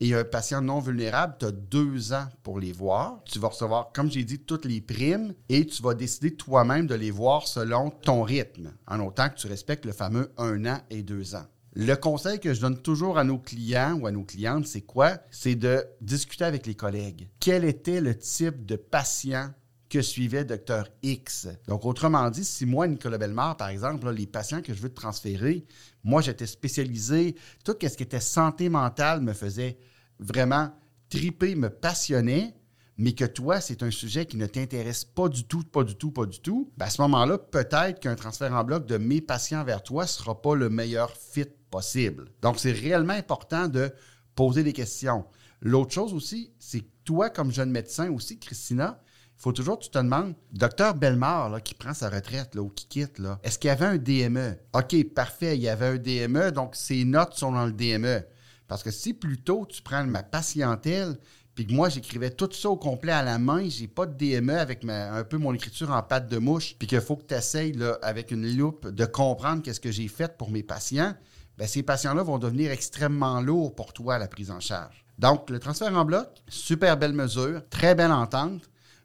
Et 0.00 0.12
un 0.12 0.22
patient 0.22 0.60
non 0.60 0.80
vulnérable, 0.80 1.36
tu 1.38 1.46
as 1.46 1.50
deux 1.50 2.12
ans 2.12 2.26
pour 2.42 2.60
les 2.60 2.72
voir. 2.72 3.22
Tu 3.24 3.38
vas 3.38 3.48
recevoir, 3.48 3.90
comme 3.94 4.10
j'ai 4.10 4.24
dit, 4.24 4.40
toutes 4.40 4.66
les 4.66 4.82
primes 4.82 5.32
et 5.48 5.64
tu 5.64 5.82
vas 5.82 5.94
décider 5.94 6.34
toi-même 6.34 6.86
de 6.86 6.94
les 6.94 7.10
voir 7.10 7.46
selon 7.48 7.88
ton 7.88 8.22
rythme, 8.22 8.74
en 8.86 9.00
autant 9.00 9.30
que 9.30 9.36
tu 9.36 9.46
respectes 9.46 9.86
le 9.86 9.92
fameux 9.92 10.30
un 10.36 10.66
an 10.66 10.80
et 10.90 11.02
deux 11.02 11.34
ans. 11.34 11.46
Le 11.74 11.94
conseil 11.94 12.38
que 12.38 12.52
je 12.52 12.60
donne 12.60 12.82
toujours 12.82 13.16
à 13.16 13.24
nos 13.24 13.38
clients 13.38 13.98
ou 13.98 14.06
à 14.06 14.10
nos 14.10 14.24
clientes, 14.24 14.66
c'est 14.66 14.82
quoi? 14.82 15.16
C'est 15.30 15.54
de 15.54 15.82
discuter 16.02 16.44
avec 16.44 16.66
les 16.66 16.74
collègues. 16.74 17.30
Quel 17.40 17.64
était 17.64 18.02
le 18.02 18.14
type 18.14 18.66
de 18.66 18.76
patient 18.76 19.52
que 19.92 20.00
suivait 20.00 20.46
Docteur 20.46 20.88
X. 21.02 21.48
Donc, 21.68 21.84
autrement 21.84 22.30
dit, 22.30 22.46
si 22.46 22.64
moi, 22.64 22.88
Nicolas 22.88 23.18
Bellemare, 23.18 23.58
par 23.58 23.68
exemple, 23.68 24.08
les 24.10 24.26
patients 24.26 24.62
que 24.62 24.72
je 24.72 24.80
veux 24.80 24.88
transférer, 24.88 25.66
moi, 26.02 26.22
j'étais 26.22 26.46
spécialisé, 26.46 27.36
tout 27.62 27.76
ce 27.78 27.94
qui 27.94 28.02
était 28.02 28.18
santé 28.18 28.70
mentale 28.70 29.20
me 29.20 29.34
faisait 29.34 29.76
vraiment 30.18 30.70
triper, 31.10 31.54
me 31.56 31.68
passionnait, 31.68 32.54
mais 32.96 33.12
que 33.12 33.26
toi, 33.26 33.60
c'est 33.60 33.82
un 33.82 33.90
sujet 33.90 34.24
qui 34.24 34.38
ne 34.38 34.46
t'intéresse 34.46 35.04
pas 35.04 35.28
du 35.28 35.44
tout, 35.44 35.62
pas 35.62 35.84
du 35.84 35.94
tout, 35.94 36.10
pas 36.10 36.24
du 36.24 36.40
tout, 36.40 36.72
ben, 36.78 36.86
à 36.86 36.90
ce 36.90 37.02
moment-là, 37.02 37.36
peut-être 37.36 38.00
qu'un 38.00 38.14
transfert 38.14 38.54
en 38.54 38.64
bloc 38.64 38.86
de 38.86 38.96
mes 38.96 39.20
patients 39.20 39.62
vers 39.62 39.82
toi 39.82 40.04
ne 40.04 40.08
sera 40.08 40.40
pas 40.40 40.54
le 40.54 40.70
meilleur 40.70 41.14
fit 41.14 41.44
possible. 41.70 42.30
Donc, 42.40 42.58
c'est 42.58 42.72
réellement 42.72 43.12
important 43.12 43.68
de 43.68 43.92
poser 44.34 44.62
des 44.64 44.72
questions. 44.72 45.26
L'autre 45.60 45.92
chose 45.92 46.14
aussi, 46.14 46.50
c'est 46.58 46.80
que 46.80 46.90
toi, 47.04 47.28
comme 47.28 47.52
jeune 47.52 47.70
médecin 47.70 48.10
aussi, 48.10 48.38
Christina, 48.38 48.98
faut 49.42 49.52
toujours 49.52 49.78
que 49.78 49.84
tu 49.84 49.90
te 49.90 49.98
demandes, 49.98 50.34
docteur 50.52 50.94
Belmar, 50.94 51.60
qui 51.64 51.74
prend 51.74 51.94
sa 51.94 52.08
retraite 52.08 52.54
là, 52.54 52.62
ou 52.62 52.68
qui 52.68 52.86
quitte, 52.86 53.18
là, 53.18 53.40
est-ce 53.42 53.58
qu'il 53.58 53.68
y 53.68 53.70
avait 53.72 53.86
un 53.86 53.96
DME? 53.98 54.56
OK, 54.72 55.04
parfait, 55.14 55.56
il 55.56 55.62
y 55.62 55.68
avait 55.68 55.86
un 55.86 55.96
DME, 55.96 56.52
donc 56.52 56.76
ses 56.76 57.04
notes 57.04 57.34
sont 57.34 57.50
dans 57.50 57.66
le 57.66 57.72
DME. 57.72 58.22
Parce 58.68 58.84
que 58.84 58.92
si 58.92 59.14
plutôt 59.14 59.66
tu 59.66 59.82
prends 59.82 60.04
ma 60.04 60.22
patientèle, 60.22 61.18
puis 61.56 61.66
que 61.66 61.72
moi, 61.72 61.88
j'écrivais 61.88 62.30
tout 62.30 62.48
ça 62.52 62.70
au 62.70 62.76
complet 62.76 63.10
à 63.10 63.24
la 63.24 63.38
main, 63.40 63.68
j'ai 63.68 63.88
pas 63.88 64.06
de 64.06 64.14
DME 64.14 64.56
avec 64.56 64.84
un 64.84 65.24
peu 65.24 65.38
mon 65.38 65.52
écriture 65.52 65.90
en 65.90 66.02
pâte 66.02 66.28
de 66.28 66.38
mouche, 66.38 66.76
puis 66.78 66.86
qu'il 66.86 67.00
faut 67.00 67.16
que 67.16 67.26
tu 67.26 67.34
essayes 67.34 67.76
avec 68.00 68.30
une 68.30 68.56
loupe 68.56 68.88
de 68.88 69.04
comprendre 69.04 69.60
qu'est-ce 69.62 69.80
que 69.80 69.90
j'ai 69.90 70.08
fait 70.08 70.38
pour 70.38 70.50
mes 70.50 70.62
patients, 70.62 71.14
bien, 71.58 71.66
ces 71.66 71.82
patients-là 71.82 72.22
vont 72.22 72.38
devenir 72.38 72.70
extrêmement 72.70 73.40
lourds 73.40 73.74
pour 73.74 73.92
toi, 73.92 74.18
la 74.18 74.28
prise 74.28 74.52
en 74.52 74.60
charge. 74.60 75.04
Donc, 75.18 75.50
le 75.50 75.58
transfert 75.58 75.94
en 75.94 76.04
bloc, 76.04 76.28
super 76.48 76.96
belle 76.96 77.12
mesure, 77.12 77.60
très 77.70 77.96
belle 77.96 78.12
entente 78.12 78.62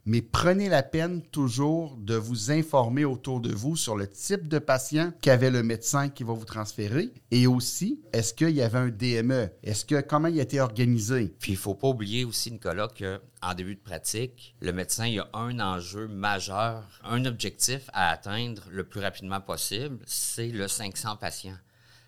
mais 0.07 0.21
prenez 0.21 0.69
la 0.69 0.83
peine 0.83 1.21
toujours 1.21 1.97
de 1.97 2.15
vous 2.15 2.49
informer 2.49 3.03
autour 3.03 3.41
de 3.41 3.53
vous 3.53 3.75
sur 3.75 3.97
le 3.97 4.07
type 4.07 4.47
de 4.47 4.57
patient 4.57 5.11
qu'avait 5.21 5.51
le 5.51 5.63
médecin 5.63 6.07
qui 6.07 6.23
va 6.23 6.31
vous 6.31 6.45
transférer 6.45 7.11
et 7.29 7.45
aussi, 7.45 7.99
est-ce 8.13 8.33
qu'il 8.33 8.51
y 8.51 8.61
avait 8.61 8.77
un 8.77 8.87
DME? 8.87 9.49
Est-ce 9.63 9.83
que, 9.83 9.99
comment 9.99 10.29
il 10.29 10.39
été 10.39 10.61
organisé? 10.61 11.35
Puis, 11.39 11.51
il 11.51 11.55
ne 11.55 11.59
faut 11.59 11.75
pas 11.75 11.89
oublier 11.89 12.23
aussi, 12.23 12.53
Nicolas, 12.53 12.87
qu'en 12.87 13.53
début 13.53 13.75
de 13.75 13.81
pratique, 13.81 14.55
le 14.61 14.71
médecin 14.71 15.07
il 15.07 15.19
a 15.19 15.29
un 15.33 15.59
enjeu 15.59 16.07
majeur, 16.07 16.85
un 17.03 17.25
objectif 17.25 17.89
à 17.91 18.09
atteindre 18.09 18.63
le 18.71 18.85
plus 18.85 19.01
rapidement 19.01 19.41
possible, 19.41 19.99
c'est 20.05 20.47
le 20.47 20.69
500 20.69 21.17
patients 21.17 21.57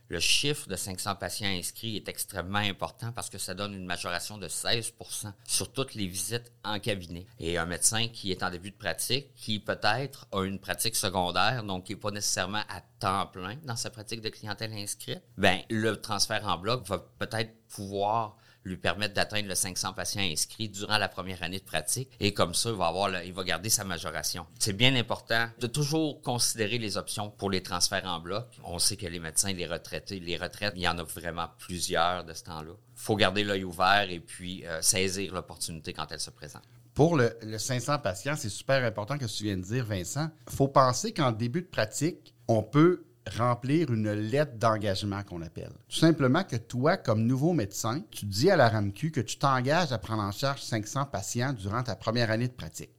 le 0.09 0.19
chiffre 0.19 0.67
de 0.67 0.75
500 0.75 1.15
patients 1.15 1.47
inscrits 1.47 1.95
est 1.95 2.09
extrêmement 2.09 2.59
important 2.59 3.11
parce 3.11 3.29
que 3.29 3.37
ça 3.37 3.53
donne 3.53 3.75
une 3.75 3.85
majoration 3.85 4.37
de 4.37 4.47
16% 4.47 5.31
sur 5.47 5.71
toutes 5.71 5.93
les 5.93 6.07
visites 6.07 6.51
en 6.63 6.79
cabinet. 6.79 7.27
Et 7.39 7.57
un 7.57 7.65
médecin 7.65 8.07
qui 8.07 8.31
est 8.31 8.41
en 8.41 8.49
début 8.49 8.71
de 8.71 8.75
pratique, 8.75 9.33
qui 9.35 9.59
peut-être 9.59 10.27
a 10.31 10.43
une 10.43 10.59
pratique 10.59 10.95
secondaire, 10.95 11.63
donc 11.63 11.85
qui 11.85 11.93
n'est 11.93 11.99
pas 11.99 12.11
nécessairement 12.11 12.63
à 12.69 12.81
temps 12.99 13.27
plein 13.27 13.55
dans 13.63 13.75
sa 13.75 13.91
pratique 13.91 14.21
de 14.21 14.29
clientèle 14.29 14.73
inscrite, 14.73 15.21
ben 15.37 15.61
le 15.69 15.95
transfert 16.01 16.45
en 16.47 16.57
bloc 16.57 16.85
va 16.87 16.97
peut-être 17.19 17.53
pouvoir 17.69 18.35
lui 18.63 18.77
permettre 18.77 19.13
d'atteindre 19.13 19.47
le 19.47 19.55
500 19.55 19.93
patients 19.93 20.21
inscrits 20.21 20.69
durant 20.69 20.97
la 20.97 21.07
première 21.07 21.41
année 21.43 21.59
de 21.59 21.63
pratique. 21.63 22.09
Et 22.19 22.33
comme 22.33 22.53
ça, 22.53 22.69
il 22.69 22.75
va, 22.75 22.87
avoir 22.87 23.23
il 23.23 23.33
va 23.33 23.43
garder 23.43 23.69
sa 23.69 23.83
majoration. 23.83 24.45
C'est 24.59 24.73
bien 24.73 24.95
important 24.95 25.47
de 25.59 25.67
toujours 25.67 26.21
considérer 26.21 26.77
les 26.77 26.97
options 26.97 27.29
pour 27.29 27.49
les 27.49 27.63
transferts 27.63 28.05
en 28.05 28.19
bloc. 28.19 28.45
On 28.63 28.79
sait 28.79 28.97
que 28.97 29.07
les 29.07 29.19
médecins, 29.19 29.53
les 29.53 29.67
retraités, 29.67 30.19
les 30.19 30.37
retraites, 30.37 30.73
il 30.75 30.81
y 30.81 30.87
en 30.87 30.97
a 30.97 31.03
vraiment 31.03 31.47
plusieurs 31.57 32.23
de 32.23 32.33
ce 32.33 32.43
temps-là. 32.43 32.71
Il 32.71 33.01
faut 33.01 33.15
garder 33.15 33.43
l'œil 33.43 33.63
ouvert 33.63 34.07
et 34.09 34.19
puis 34.19 34.65
euh, 34.65 34.81
saisir 34.81 35.33
l'opportunité 35.33 35.93
quand 35.93 36.11
elle 36.11 36.19
se 36.19 36.29
présente. 36.29 36.63
Pour 36.93 37.15
le, 37.15 37.33
le 37.43 37.57
500 37.57 37.99
patients, 37.99 38.35
c'est 38.35 38.49
super 38.49 38.83
important 38.83 39.17
que 39.17 39.25
tu 39.25 39.43
viens 39.43 39.55
de 39.55 39.61
dire, 39.61 39.85
Vincent. 39.85 40.29
Il 40.49 40.55
faut 40.55 40.67
penser 40.67 41.13
qu'en 41.13 41.31
début 41.31 41.61
de 41.61 41.67
pratique, 41.67 42.35
on 42.47 42.61
peut 42.61 43.05
remplir 43.37 43.91
une 43.91 44.11
lettre 44.11 44.57
d'engagement 44.57 45.23
qu'on 45.23 45.41
appelle. 45.41 45.71
Tout 45.87 45.97
simplement 45.97 46.43
que 46.43 46.55
toi, 46.55 46.97
comme 46.97 47.25
nouveau 47.25 47.53
médecin, 47.53 48.01
tu 48.11 48.25
dis 48.25 48.49
à 48.49 48.55
la 48.55 48.69
RAMQ 48.69 49.11
que 49.11 49.21
tu 49.21 49.37
t'engages 49.37 49.91
à 49.91 49.97
prendre 49.97 50.23
en 50.23 50.31
charge 50.31 50.61
500 50.61 51.05
patients 51.05 51.53
durant 51.53 51.83
ta 51.83 51.95
première 51.95 52.31
année 52.31 52.47
de 52.47 52.53
pratique. 52.53 52.98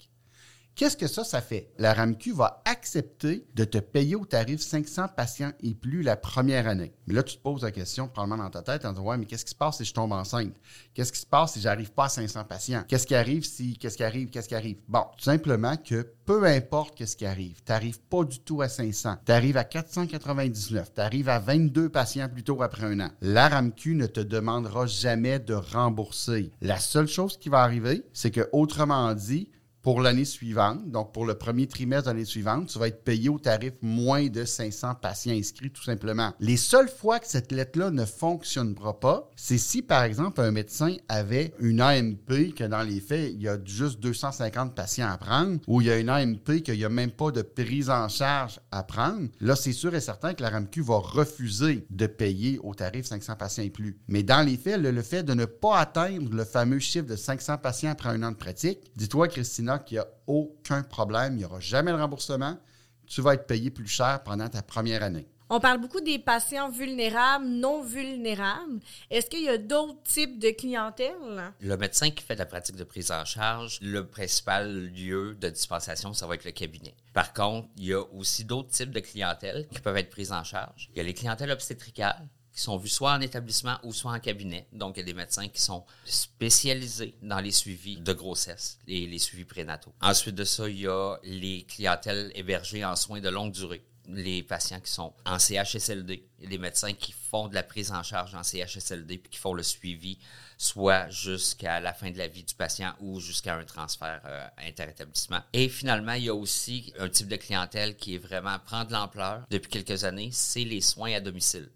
Qu'est-ce 0.81 0.97
que 0.97 1.09
ça, 1.09 1.25
ça 1.25 1.43
fait? 1.43 1.69
La 1.77 1.93
RAMQ 1.93 2.33
va 2.33 2.63
accepter 2.65 3.45
de 3.55 3.65
te 3.65 3.77
payer 3.77 4.17
au 4.17 4.25
tarif 4.25 4.63
500 4.63 5.09
patients 5.15 5.53
et 5.63 5.75
plus 5.75 6.01
la 6.01 6.17
première 6.17 6.67
année. 6.67 6.95
Mais 7.07 7.13
là, 7.13 7.23
tu 7.23 7.37
te 7.37 7.43
poses 7.43 7.65
la 7.65 7.71
question 7.71 8.09
probablement 8.09 8.45
dans 8.45 8.49
ta 8.49 8.63
tête 8.63 8.87
en 8.87 8.93
disant, 8.93 9.05
ouais, 9.05 9.19
mais 9.19 9.27
qu'est-ce 9.27 9.45
qui 9.45 9.51
se 9.51 9.57
passe 9.57 9.77
si 9.77 9.85
je 9.85 9.93
tombe 9.93 10.13
enceinte? 10.13 10.55
Qu'est-ce 10.95 11.13
qui 11.13 11.19
se 11.19 11.27
passe 11.27 11.53
si 11.53 11.61
j'arrive 11.61 11.93
pas 11.93 12.07
à 12.07 12.09
500 12.09 12.45
patients? 12.45 12.83
Qu'est-ce 12.89 13.07
qui 13.07 13.15
arrive 13.15 13.45
si, 13.45 13.77
qu'est-ce 13.77 13.99
qui 13.99 14.05
arrive, 14.05 14.31
qu'est-ce 14.31 14.49
qui 14.49 14.55
arrive? 14.55 14.79
Bon, 14.89 15.03
tout 15.19 15.25
simplement 15.25 15.77
que 15.77 16.15
peu 16.25 16.45
importe 16.45 16.97
qu'est-ce 16.97 17.15
qui 17.15 17.27
arrive, 17.27 17.57
tu 17.63 17.73
n'arrives 17.73 18.01
pas 18.01 18.25
du 18.25 18.41
tout 18.41 18.63
à 18.63 18.71
500. 18.71 19.17
Tu 19.27 19.33
arrives 19.33 19.59
à 19.59 19.65
499. 19.65 20.95
Tu 20.95 21.01
arrives 21.03 21.29
à 21.29 21.41
22 21.41 21.91
patients 21.91 22.31
plutôt 22.31 22.63
après 22.63 22.85
un 22.85 23.01
an. 23.01 23.11
La 23.21 23.51
RAMQ 23.51 23.97
ne 23.97 24.07
te 24.07 24.21
demandera 24.21 24.87
jamais 24.87 25.41
de 25.41 25.53
rembourser. 25.53 26.53
La 26.63 26.79
seule 26.79 27.07
chose 27.07 27.37
qui 27.37 27.51
va 27.51 27.61
arriver, 27.61 28.03
c'est 28.15 28.31
que, 28.31 28.49
autrement 28.53 29.13
dit, 29.13 29.51
pour 29.83 30.01
l'année 30.01 30.25
suivante, 30.25 30.91
donc 30.91 31.13
pour 31.13 31.25
le 31.25 31.35
premier 31.35 31.67
trimestre 31.67 32.07
de 32.07 32.11
l'année 32.11 32.25
suivante, 32.25 32.69
tu 32.69 32.79
vas 32.79 32.89
être 32.89 33.03
payé 33.03 33.29
au 33.29 33.39
tarif 33.39 33.73
moins 33.81 34.27
de 34.27 34.45
500 34.45 34.97
patients 34.97 35.33
inscrits, 35.33 35.71
tout 35.71 35.83
simplement. 35.83 36.33
Les 36.41 36.57
seules 36.57 36.89
fois 36.89 37.19
que 37.19 37.27
cette 37.27 37.53
lettre-là 37.53 37.91
ne 37.91 38.05
fonctionnera 38.05 38.99
pas, 39.01 39.31
c'est 39.37 39.59
si, 39.59 39.83
par 39.83 40.03
exemple, 40.05 40.41
un 40.41 40.51
médecin 40.51 40.97
avait 41.09 41.55
une 41.61 41.81
AMP 41.81 42.55
que, 42.55 42.65
dans 42.65 42.83
les 42.83 43.01
faits, 43.01 43.33
il 43.35 43.43
y 43.43 43.49
a 43.49 43.59
juste 43.65 44.01
250 44.01 44.75
patients 44.75 45.09
à 45.11 45.17
prendre, 45.17 45.59
ou 45.67 45.81
il 45.81 45.87
y 45.87 45.91
a 45.91 45.99
une 45.99 46.11
AMP 46.11 46.63
qu'il 46.63 46.77
n'y 46.77 46.85
a 46.85 46.89
même 46.89 47.11
pas 47.11 47.31
de 47.31 47.43
prise 47.43 47.91
en 47.91 48.09
charge 48.09 48.61
à 48.71 48.83
prendre. 48.83 49.29
Là, 49.41 49.57
c'est 49.57 49.73
sûr 49.73 49.95
et 49.95 50.01
certain 50.01 50.35
que 50.35 50.43
la 50.43 50.51
RAMQ 50.51 50.83
va 50.83 50.99
refuser 50.99 51.87
de 51.91 52.07
payer 52.07 52.59
au 52.63 52.75
tarif 52.75 53.07
500 53.07 53.37
patients 53.37 53.65
et 53.65 53.71
plus. 53.71 53.99
Mais 54.09 54.23
dans 54.23 54.47
les 54.47 54.57
faits, 54.57 54.81
le, 54.81 54.91
le 54.91 55.03
fait 55.03 55.23
de 55.23 55.35
ne 55.35 55.45
pas 55.45 55.79
atteindre 55.79 56.35
le 56.35 56.45
fameux 56.45 56.79
chiffre 56.79 57.07
de 57.07 57.17
500 57.17 57.59
patients 57.59 57.91
après 57.91 58.11
un 58.11 58.23
an 58.23 58.33
de 58.33 58.37
pratique, 58.37 58.79
dis-toi, 58.97 59.29
Christina, 59.29 59.70
qu'il 59.79 59.97
n'y 59.97 60.03
a 60.03 60.09
aucun 60.27 60.83
problème, 60.83 61.35
il 61.35 61.39
n'y 61.39 61.45
aura 61.45 61.61
jamais 61.61 61.93
de 61.93 61.97
remboursement. 61.97 62.59
Tu 63.07 63.23
vas 63.23 63.35
être 63.35 63.47
payé 63.47 63.71
plus 63.71 63.89
cher 63.89 64.23
pendant 64.23 64.49
ta 64.49 64.63
première 64.63 65.03
année. 65.03 65.29
On 65.53 65.59
parle 65.59 65.81
beaucoup 65.81 66.01
des 66.01 66.21
patients 66.21 66.71
vulnérables, 66.71 67.45
non 67.45 67.83
vulnérables. 67.83 68.79
Est-ce 69.11 69.29
qu'il 69.29 69.43
y 69.43 69.49
a 69.49 69.59
d'autres 69.59 70.01
types 70.05 70.39
de 70.39 70.51
clientèle? 70.51 71.53
Le 71.59 71.77
médecin 71.77 72.11
qui 72.11 72.23
fait 72.23 72.37
la 72.37 72.47
pratique 72.47 72.77
de 72.77 72.85
prise 72.85 73.11
en 73.11 73.25
charge, 73.25 73.81
le 73.83 74.07
principal 74.07 74.87
lieu 74.87 75.35
de 75.35 75.49
dispensation, 75.49 76.13
ça 76.15 76.29
va 76.29 76.37
être 76.37 76.45
le 76.45 76.53
cabinet. 76.53 76.95
Par 77.13 77.33
contre, 77.33 77.67
il 77.77 77.87
y 77.87 77.93
a 77.93 78.01
aussi 78.15 78.45
d'autres 78.45 78.71
types 78.71 78.93
de 78.93 79.01
clientèle 79.01 79.67
qui 79.73 79.81
peuvent 79.81 79.97
être 79.97 80.11
prises 80.11 80.31
en 80.31 80.45
charge. 80.45 80.89
Il 80.95 80.99
y 80.99 81.01
a 81.01 81.03
les 81.03 81.15
clientèles 81.15 81.51
obstétricales, 81.51 82.29
sont 82.61 82.77
vus 82.77 82.89
soit 82.89 83.13
en 83.13 83.21
établissement 83.21 83.79
ou 83.83 83.93
soit 83.93 84.13
en 84.13 84.21
cabinet. 84.21 84.67
Donc, 84.73 84.97
il 84.97 85.01
y 85.01 85.03
a 85.03 85.07
des 85.07 85.15
médecins 85.15 85.49
qui 85.49 85.61
sont 85.61 85.85
spécialisés 86.05 87.15
dans 87.23 87.41
les 87.41 87.53
suivis 87.53 87.97
de 87.97 88.13
grossesse 88.13 88.79
et 88.87 89.07
les 89.07 89.19
suivis 89.19 89.45
prénataux. 89.45 89.93
Ensuite 90.01 90.35
de 90.35 90.45
ça, 90.45 90.69
il 90.69 90.81
y 90.81 90.87
a 90.87 91.17
les 91.23 91.65
clientèles 91.65 92.33
hébergées 92.35 92.85
en 92.85 92.97
soins 92.97 93.21
de 93.21 93.29
longue 93.29 93.53
durée 93.53 93.83
les 94.15 94.43
patients 94.43 94.81
qui 94.81 94.91
sont 94.91 95.13
en 95.25 95.39
CHSLD, 95.39 96.25
les 96.41 96.59
médecins 96.59 96.93
qui 96.93 97.13
font 97.13 97.49
de 97.49 97.55
la 97.55 97.63
prise 97.63 97.93
en 97.93 98.03
charge 98.03 98.35
en 98.35 98.43
CHSLD 98.43 99.19
puis 99.19 99.31
qui 99.31 99.39
font 99.39 99.55
le 99.55 99.63
suivi 99.63 100.19
soit 100.59 101.09
jusqu'à 101.09 101.81
la 101.81 101.95
fin 101.95 102.11
de 102.11 102.19
la 102.19 102.29
vie 102.29 102.45
du 102.45 102.55
patient 102.55 102.93
ou 103.01 103.21
jusqu'à 103.21 103.57
un 103.57 103.65
transfert 103.65 104.21
euh, 104.27 104.47
interétablissement. 104.59 105.41
Et 105.53 105.69
finalement, 105.69 106.13
il 106.13 106.25
y 106.25 106.29
a 106.29 106.35
aussi 106.35 106.93
un 106.99 107.09
type 107.09 107.29
de 107.29 107.37
clientèle 107.37 107.97
qui 107.97 108.15
est 108.15 108.19
vraiment 108.19 108.59
prend 108.59 108.85
de 108.85 108.93
l'ampleur 108.93 109.43
depuis 109.51 109.71
quelques 109.71 110.05
années, 110.05 110.31
c'est 110.33 110.65
les 110.65 110.81
soins 110.81 111.15
à 111.15 111.21
domicile. 111.21 111.71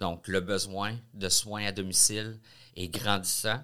Donc, 0.00 0.26
le 0.28 0.40
besoin 0.40 0.96
de 1.14 1.28
soins 1.28 1.66
à 1.66 1.72
domicile 1.72 2.40
est 2.74 2.88
grandissant. 2.88 3.60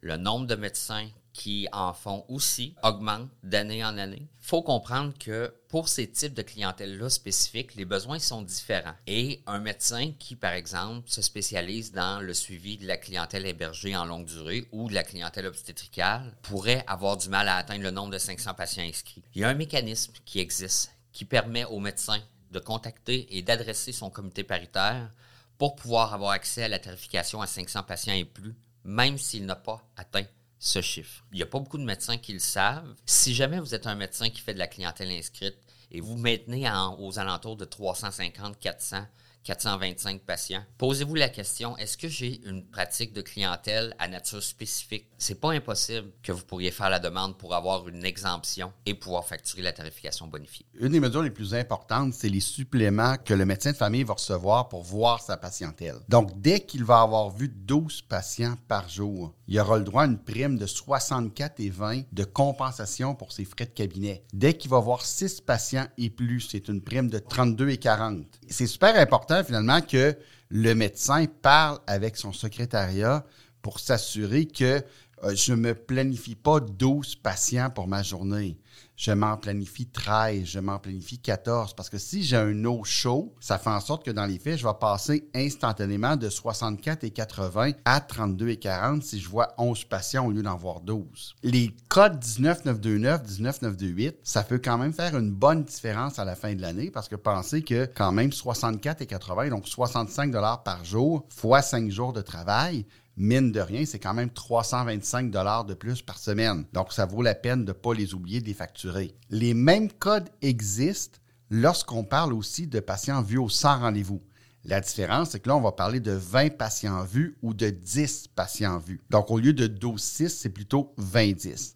le 0.00 0.16
nombre 0.16 0.46
de 0.46 0.54
médecins 0.54 1.08
qui 1.32 1.66
en 1.72 1.92
font 1.92 2.24
aussi 2.28 2.74
augmente 2.84 3.28
d'année 3.42 3.84
en 3.84 3.98
année. 3.98 4.28
Il 4.40 4.46
faut 4.46 4.62
comprendre 4.62 5.12
que 5.18 5.52
pour 5.68 5.88
ces 5.88 6.08
types 6.08 6.34
de 6.34 6.42
clientèle-là 6.42 7.08
spécifiques, 7.08 7.74
les 7.74 7.84
besoins 7.84 8.20
sont 8.20 8.42
différents. 8.42 8.94
Et 9.08 9.42
un 9.46 9.58
médecin 9.58 10.12
qui, 10.18 10.36
par 10.36 10.52
exemple, 10.52 11.08
se 11.08 11.22
spécialise 11.22 11.90
dans 11.90 12.20
le 12.20 12.32
suivi 12.34 12.76
de 12.76 12.86
la 12.86 12.96
clientèle 12.96 13.46
hébergée 13.46 13.96
en 13.96 14.04
longue 14.04 14.26
durée 14.26 14.68
ou 14.70 14.88
de 14.88 14.94
la 14.94 15.02
clientèle 15.02 15.46
obstétricale 15.46 16.36
pourrait 16.42 16.84
avoir 16.86 17.16
du 17.16 17.28
mal 17.28 17.48
à 17.48 17.56
atteindre 17.56 17.82
le 17.82 17.90
nombre 17.90 18.12
de 18.12 18.18
500 18.18 18.54
patients 18.54 18.84
inscrits. 18.84 19.24
Il 19.34 19.40
y 19.40 19.44
a 19.44 19.48
un 19.48 19.54
mécanisme 19.54 20.12
qui 20.24 20.38
existe 20.38 20.92
qui 21.12 21.24
permet 21.24 21.64
aux 21.64 21.80
médecins 21.80 22.22
de 22.52 22.58
contacter 22.58 23.36
et 23.36 23.42
d'adresser 23.42 23.92
son 23.92 24.10
comité 24.10 24.44
paritaire 24.44 25.10
pour 25.58 25.74
pouvoir 25.76 26.14
avoir 26.14 26.30
accès 26.30 26.62
à 26.62 26.68
la 26.68 26.78
tarification 26.78 27.42
à 27.42 27.46
500 27.46 27.82
patients 27.82 28.14
et 28.14 28.24
plus, 28.24 28.54
même 28.84 29.18
s'il 29.18 29.44
n'a 29.44 29.56
pas 29.56 29.82
atteint 29.96 30.24
ce 30.58 30.80
chiffre. 30.80 31.24
Il 31.32 31.36
n'y 31.36 31.42
a 31.42 31.46
pas 31.46 31.58
beaucoup 31.58 31.78
de 31.78 31.84
médecins 31.84 32.16
qui 32.16 32.32
le 32.32 32.38
savent. 32.38 32.94
Si 33.06 33.34
jamais 33.34 33.60
vous 33.60 33.74
êtes 33.74 33.86
un 33.86 33.94
médecin 33.94 34.30
qui 34.30 34.40
fait 34.40 34.54
de 34.54 34.58
la 34.58 34.66
clientèle 34.66 35.10
inscrite 35.10 35.56
et 35.90 36.00
vous 36.00 36.16
maintenez 36.16 36.70
aux 36.98 37.18
alentours 37.18 37.56
de 37.56 37.64
350, 37.64 38.58
400, 38.58 39.06
425 39.48 40.20
patients. 40.20 40.62
Posez-vous 40.76 41.14
la 41.14 41.30
question, 41.30 41.74
est-ce 41.78 41.96
que 41.96 42.06
j'ai 42.06 42.46
une 42.46 42.66
pratique 42.66 43.14
de 43.14 43.22
clientèle 43.22 43.94
à 43.98 44.06
nature 44.06 44.42
spécifique? 44.42 45.06
C'est 45.16 45.40
pas 45.40 45.52
impossible 45.52 46.10
que 46.22 46.32
vous 46.32 46.44
pourriez 46.44 46.70
faire 46.70 46.90
la 46.90 46.98
demande 46.98 47.38
pour 47.38 47.54
avoir 47.54 47.88
une 47.88 48.04
exemption 48.04 48.74
et 48.84 48.92
pouvoir 48.92 49.24
facturer 49.24 49.62
la 49.62 49.72
tarification 49.72 50.26
bonifiée. 50.26 50.66
Une 50.78 50.92
des 50.92 51.00
mesures 51.00 51.22
les 51.22 51.30
plus 51.30 51.54
importantes, 51.54 52.12
c'est 52.12 52.28
les 52.28 52.40
suppléments 52.40 53.16
que 53.16 53.32
le 53.32 53.46
médecin 53.46 53.72
de 53.72 53.76
famille 53.76 54.04
va 54.04 54.14
recevoir 54.14 54.68
pour 54.68 54.82
voir 54.82 55.22
sa 55.22 55.38
patientèle. 55.38 55.96
Donc, 56.10 56.38
dès 56.38 56.60
qu'il 56.60 56.84
va 56.84 57.00
avoir 57.00 57.30
vu 57.30 57.48
12 57.48 58.02
patients 58.02 58.56
par 58.68 58.86
jour, 58.90 59.34
il 59.46 59.58
aura 59.58 59.78
le 59.78 59.84
droit 59.84 60.02
à 60.02 60.06
une 60.06 60.22
prime 60.22 60.58
de 60.58 60.66
64 60.66 61.58
et 61.60 61.70
20 61.70 62.02
de 62.12 62.24
compensation 62.24 63.14
pour 63.14 63.32
ses 63.32 63.46
frais 63.46 63.64
de 63.64 63.70
cabinet. 63.70 64.24
Dès 64.34 64.52
qu'il 64.52 64.70
va 64.70 64.78
voir 64.78 65.06
6 65.06 65.40
patients 65.40 65.86
et 65.96 66.10
plus, 66.10 66.42
c'est 66.42 66.68
une 66.68 66.82
prime 66.82 67.08
de 67.08 67.18
32 67.18 67.70
et 67.70 67.78
40. 67.78 68.26
C'est 68.50 68.66
super 68.66 68.94
important 68.94 69.37
finalement 69.44 69.80
que 69.80 70.16
le 70.50 70.74
médecin 70.74 71.26
parle 71.42 71.78
avec 71.86 72.16
son 72.16 72.32
secrétariat 72.32 73.24
pour 73.62 73.80
s'assurer 73.80 74.46
que 74.46 74.82
euh, 75.24 75.34
je 75.34 75.52
ne 75.52 75.58
me 75.58 75.74
planifie 75.74 76.34
pas 76.34 76.60
12 76.60 77.16
patients 77.16 77.70
pour 77.70 77.88
ma 77.88 78.02
journée 78.02 78.58
je 78.98 79.12
m'en 79.12 79.36
planifie 79.36 79.86
13, 79.86 80.44
je 80.44 80.58
m'en 80.58 80.80
planifie 80.80 81.18
14. 81.18 81.74
Parce 81.74 81.88
que 81.88 81.98
si 81.98 82.24
j'ai 82.24 82.36
un 82.36 82.52
no 82.52 82.82
show, 82.82 83.32
ça 83.38 83.56
fait 83.56 83.70
en 83.70 83.80
sorte 83.80 84.04
que 84.04 84.10
dans 84.10 84.26
les 84.26 84.40
faits, 84.40 84.58
je 84.58 84.66
vais 84.66 84.74
passer 84.78 85.28
instantanément 85.36 86.16
de 86.16 86.28
64 86.28 87.04
et 87.04 87.10
80 87.10 87.70
à 87.84 88.00
32 88.00 88.48
et 88.48 88.56
40 88.56 89.04
si 89.04 89.20
je 89.20 89.28
vois 89.28 89.54
11 89.56 89.84
patients 89.84 90.26
au 90.26 90.32
lieu 90.32 90.42
d'en 90.42 90.56
voir 90.56 90.80
12. 90.80 91.36
Les 91.44 91.74
codes 91.88 92.22
19929, 92.24 93.22
19928, 93.38 94.16
ça 94.24 94.42
peut 94.42 94.58
quand 94.58 94.78
même 94.78 94.92
faire 94.92 95.16
une 95.16 95.30
bonne 95.30 95.62
différence 95.62 96.18
à 96.18 96.24
la 96.24 96.34
fin 96.34 96.52
de 96.56 96.60
l'année 96.60 96.90
parce 96.90 97.08
que 97.08 97.14
pensez 97.14 97.62
que 97.62 97.86
quand 97.86 98.10
même 98.10 98.32
64 98.32 99.00
et 99.00 99.06
80, 99.06 99.50
donc 99.50 99.68
65 99.68 100.32
dollars 100.32 100.64
par 100.64 100.84
jour 100.84 101.24
fois 101.28 101.62
5 101.62 101.88
jours 101.88 102.12
de 102.12 102.20
travail, 102.20 102.84
mine 103.18 103.52
de 103.52 103.60
rien, 103.60 103.84
c'est 103.84 103.98
quand 103.98 104.14
même 104.14 104.30
325 104.30 105.30
dollars 105.30 105.64
de 105.64 105.74
plus 105.74 106.00
par 106.02 106.18
semaine. 106.18 106.64
Donc, 106.72 106.92
ça 106.92 107.04
vaut 107.04 107.22
la 107.22 107.34
peine 107.34 107.64
de 107.64 107.72
ne 107.72 107.76
pas 107.76 107.92
les 107.92 108.14
oublier, 108.14 108.40
de 108.40 108.46
les 108.46 108.54
facturer. 108.54 109.14
Les 109.28 109.54
mêmes 109.54 109.90
codes 109.90 110.30
existent 110.40 111.18
lorsqu'on 111.50 112.04
parle 112.04 112.32
aussi 112.32 112.66
de 112.66 112.80
patients 112.80 113.22
vus 113.22 113.38
au 113.38 113.48
sans 113.48 113.80
rendez-vous. 113.80 114.22
La 114.64 114.80
différence, 114.80 115.30
c'est 115.30 115.40
que 115.40 115.48
là, 115.48 115.56
on 115.56 115.60
va 115.60 115.72
parler 115.72 116.00
de 116.00 116.12
20 116.12 116.56
patients 116.56 117.02
vus 117.04 117.36
ou 117.42 117.54
de 117.54 117.70
10 117.70 118.28
patients 118.34 118.78
vus. 118.78 119.00
Donc, 119.10 119.30
au 119.30 119.38
lieu 119.38 119.52
de 119.52 119.66
12-6, 119.66 120.28
c'est 120.28 120.50
plutôt 120.50 120.94
20-10. 120.98 121.74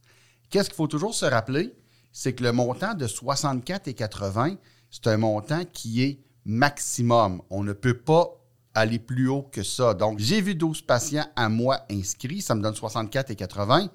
Qu'est-ce 0.50 0.68
qu'il 0.68 0.76
faut 0.76 0.86
toujours 0.86 1.14
se 1.14 1.24
rappeler? 1.24 1.74
C'est 2.12 2.34
que 2.34 2.44
le 2.44 2.52
montant 2.52 2.94
de 2.94 3.06
64 3.06 3.88
et 3.88 3.94
80, 3.94 4.56
c'est 4.90 5.06
un 5.06 5.16
montant 5.16 5.64
qui 5.72 6.02
est 6.02 6.20
maximum. 6.44 7.40
On 7.50 7.64
ne 7.64 7.72
peut 7.72 7.98
pas 7.98 8.41
aller 8.74 8.98
plus 8.98 9.28
haut 9.28 9.42
que 9.42 9.62
ça. 9.62 9.94
Donc, 9.94 10.18
j'ai 10.18 10.40
vu 10.40 10.54
12 10.54 10.82
patients 10.82 11.26
à 11.36 11.48
moi 11.48 11.80
inscrits, 11.90 12.40
ça 12.40 12.54
me 12.54 12.62
donne 12.62 12.74
64 12.74 13.30
et 13.30 13.36
80. 13.36 13.88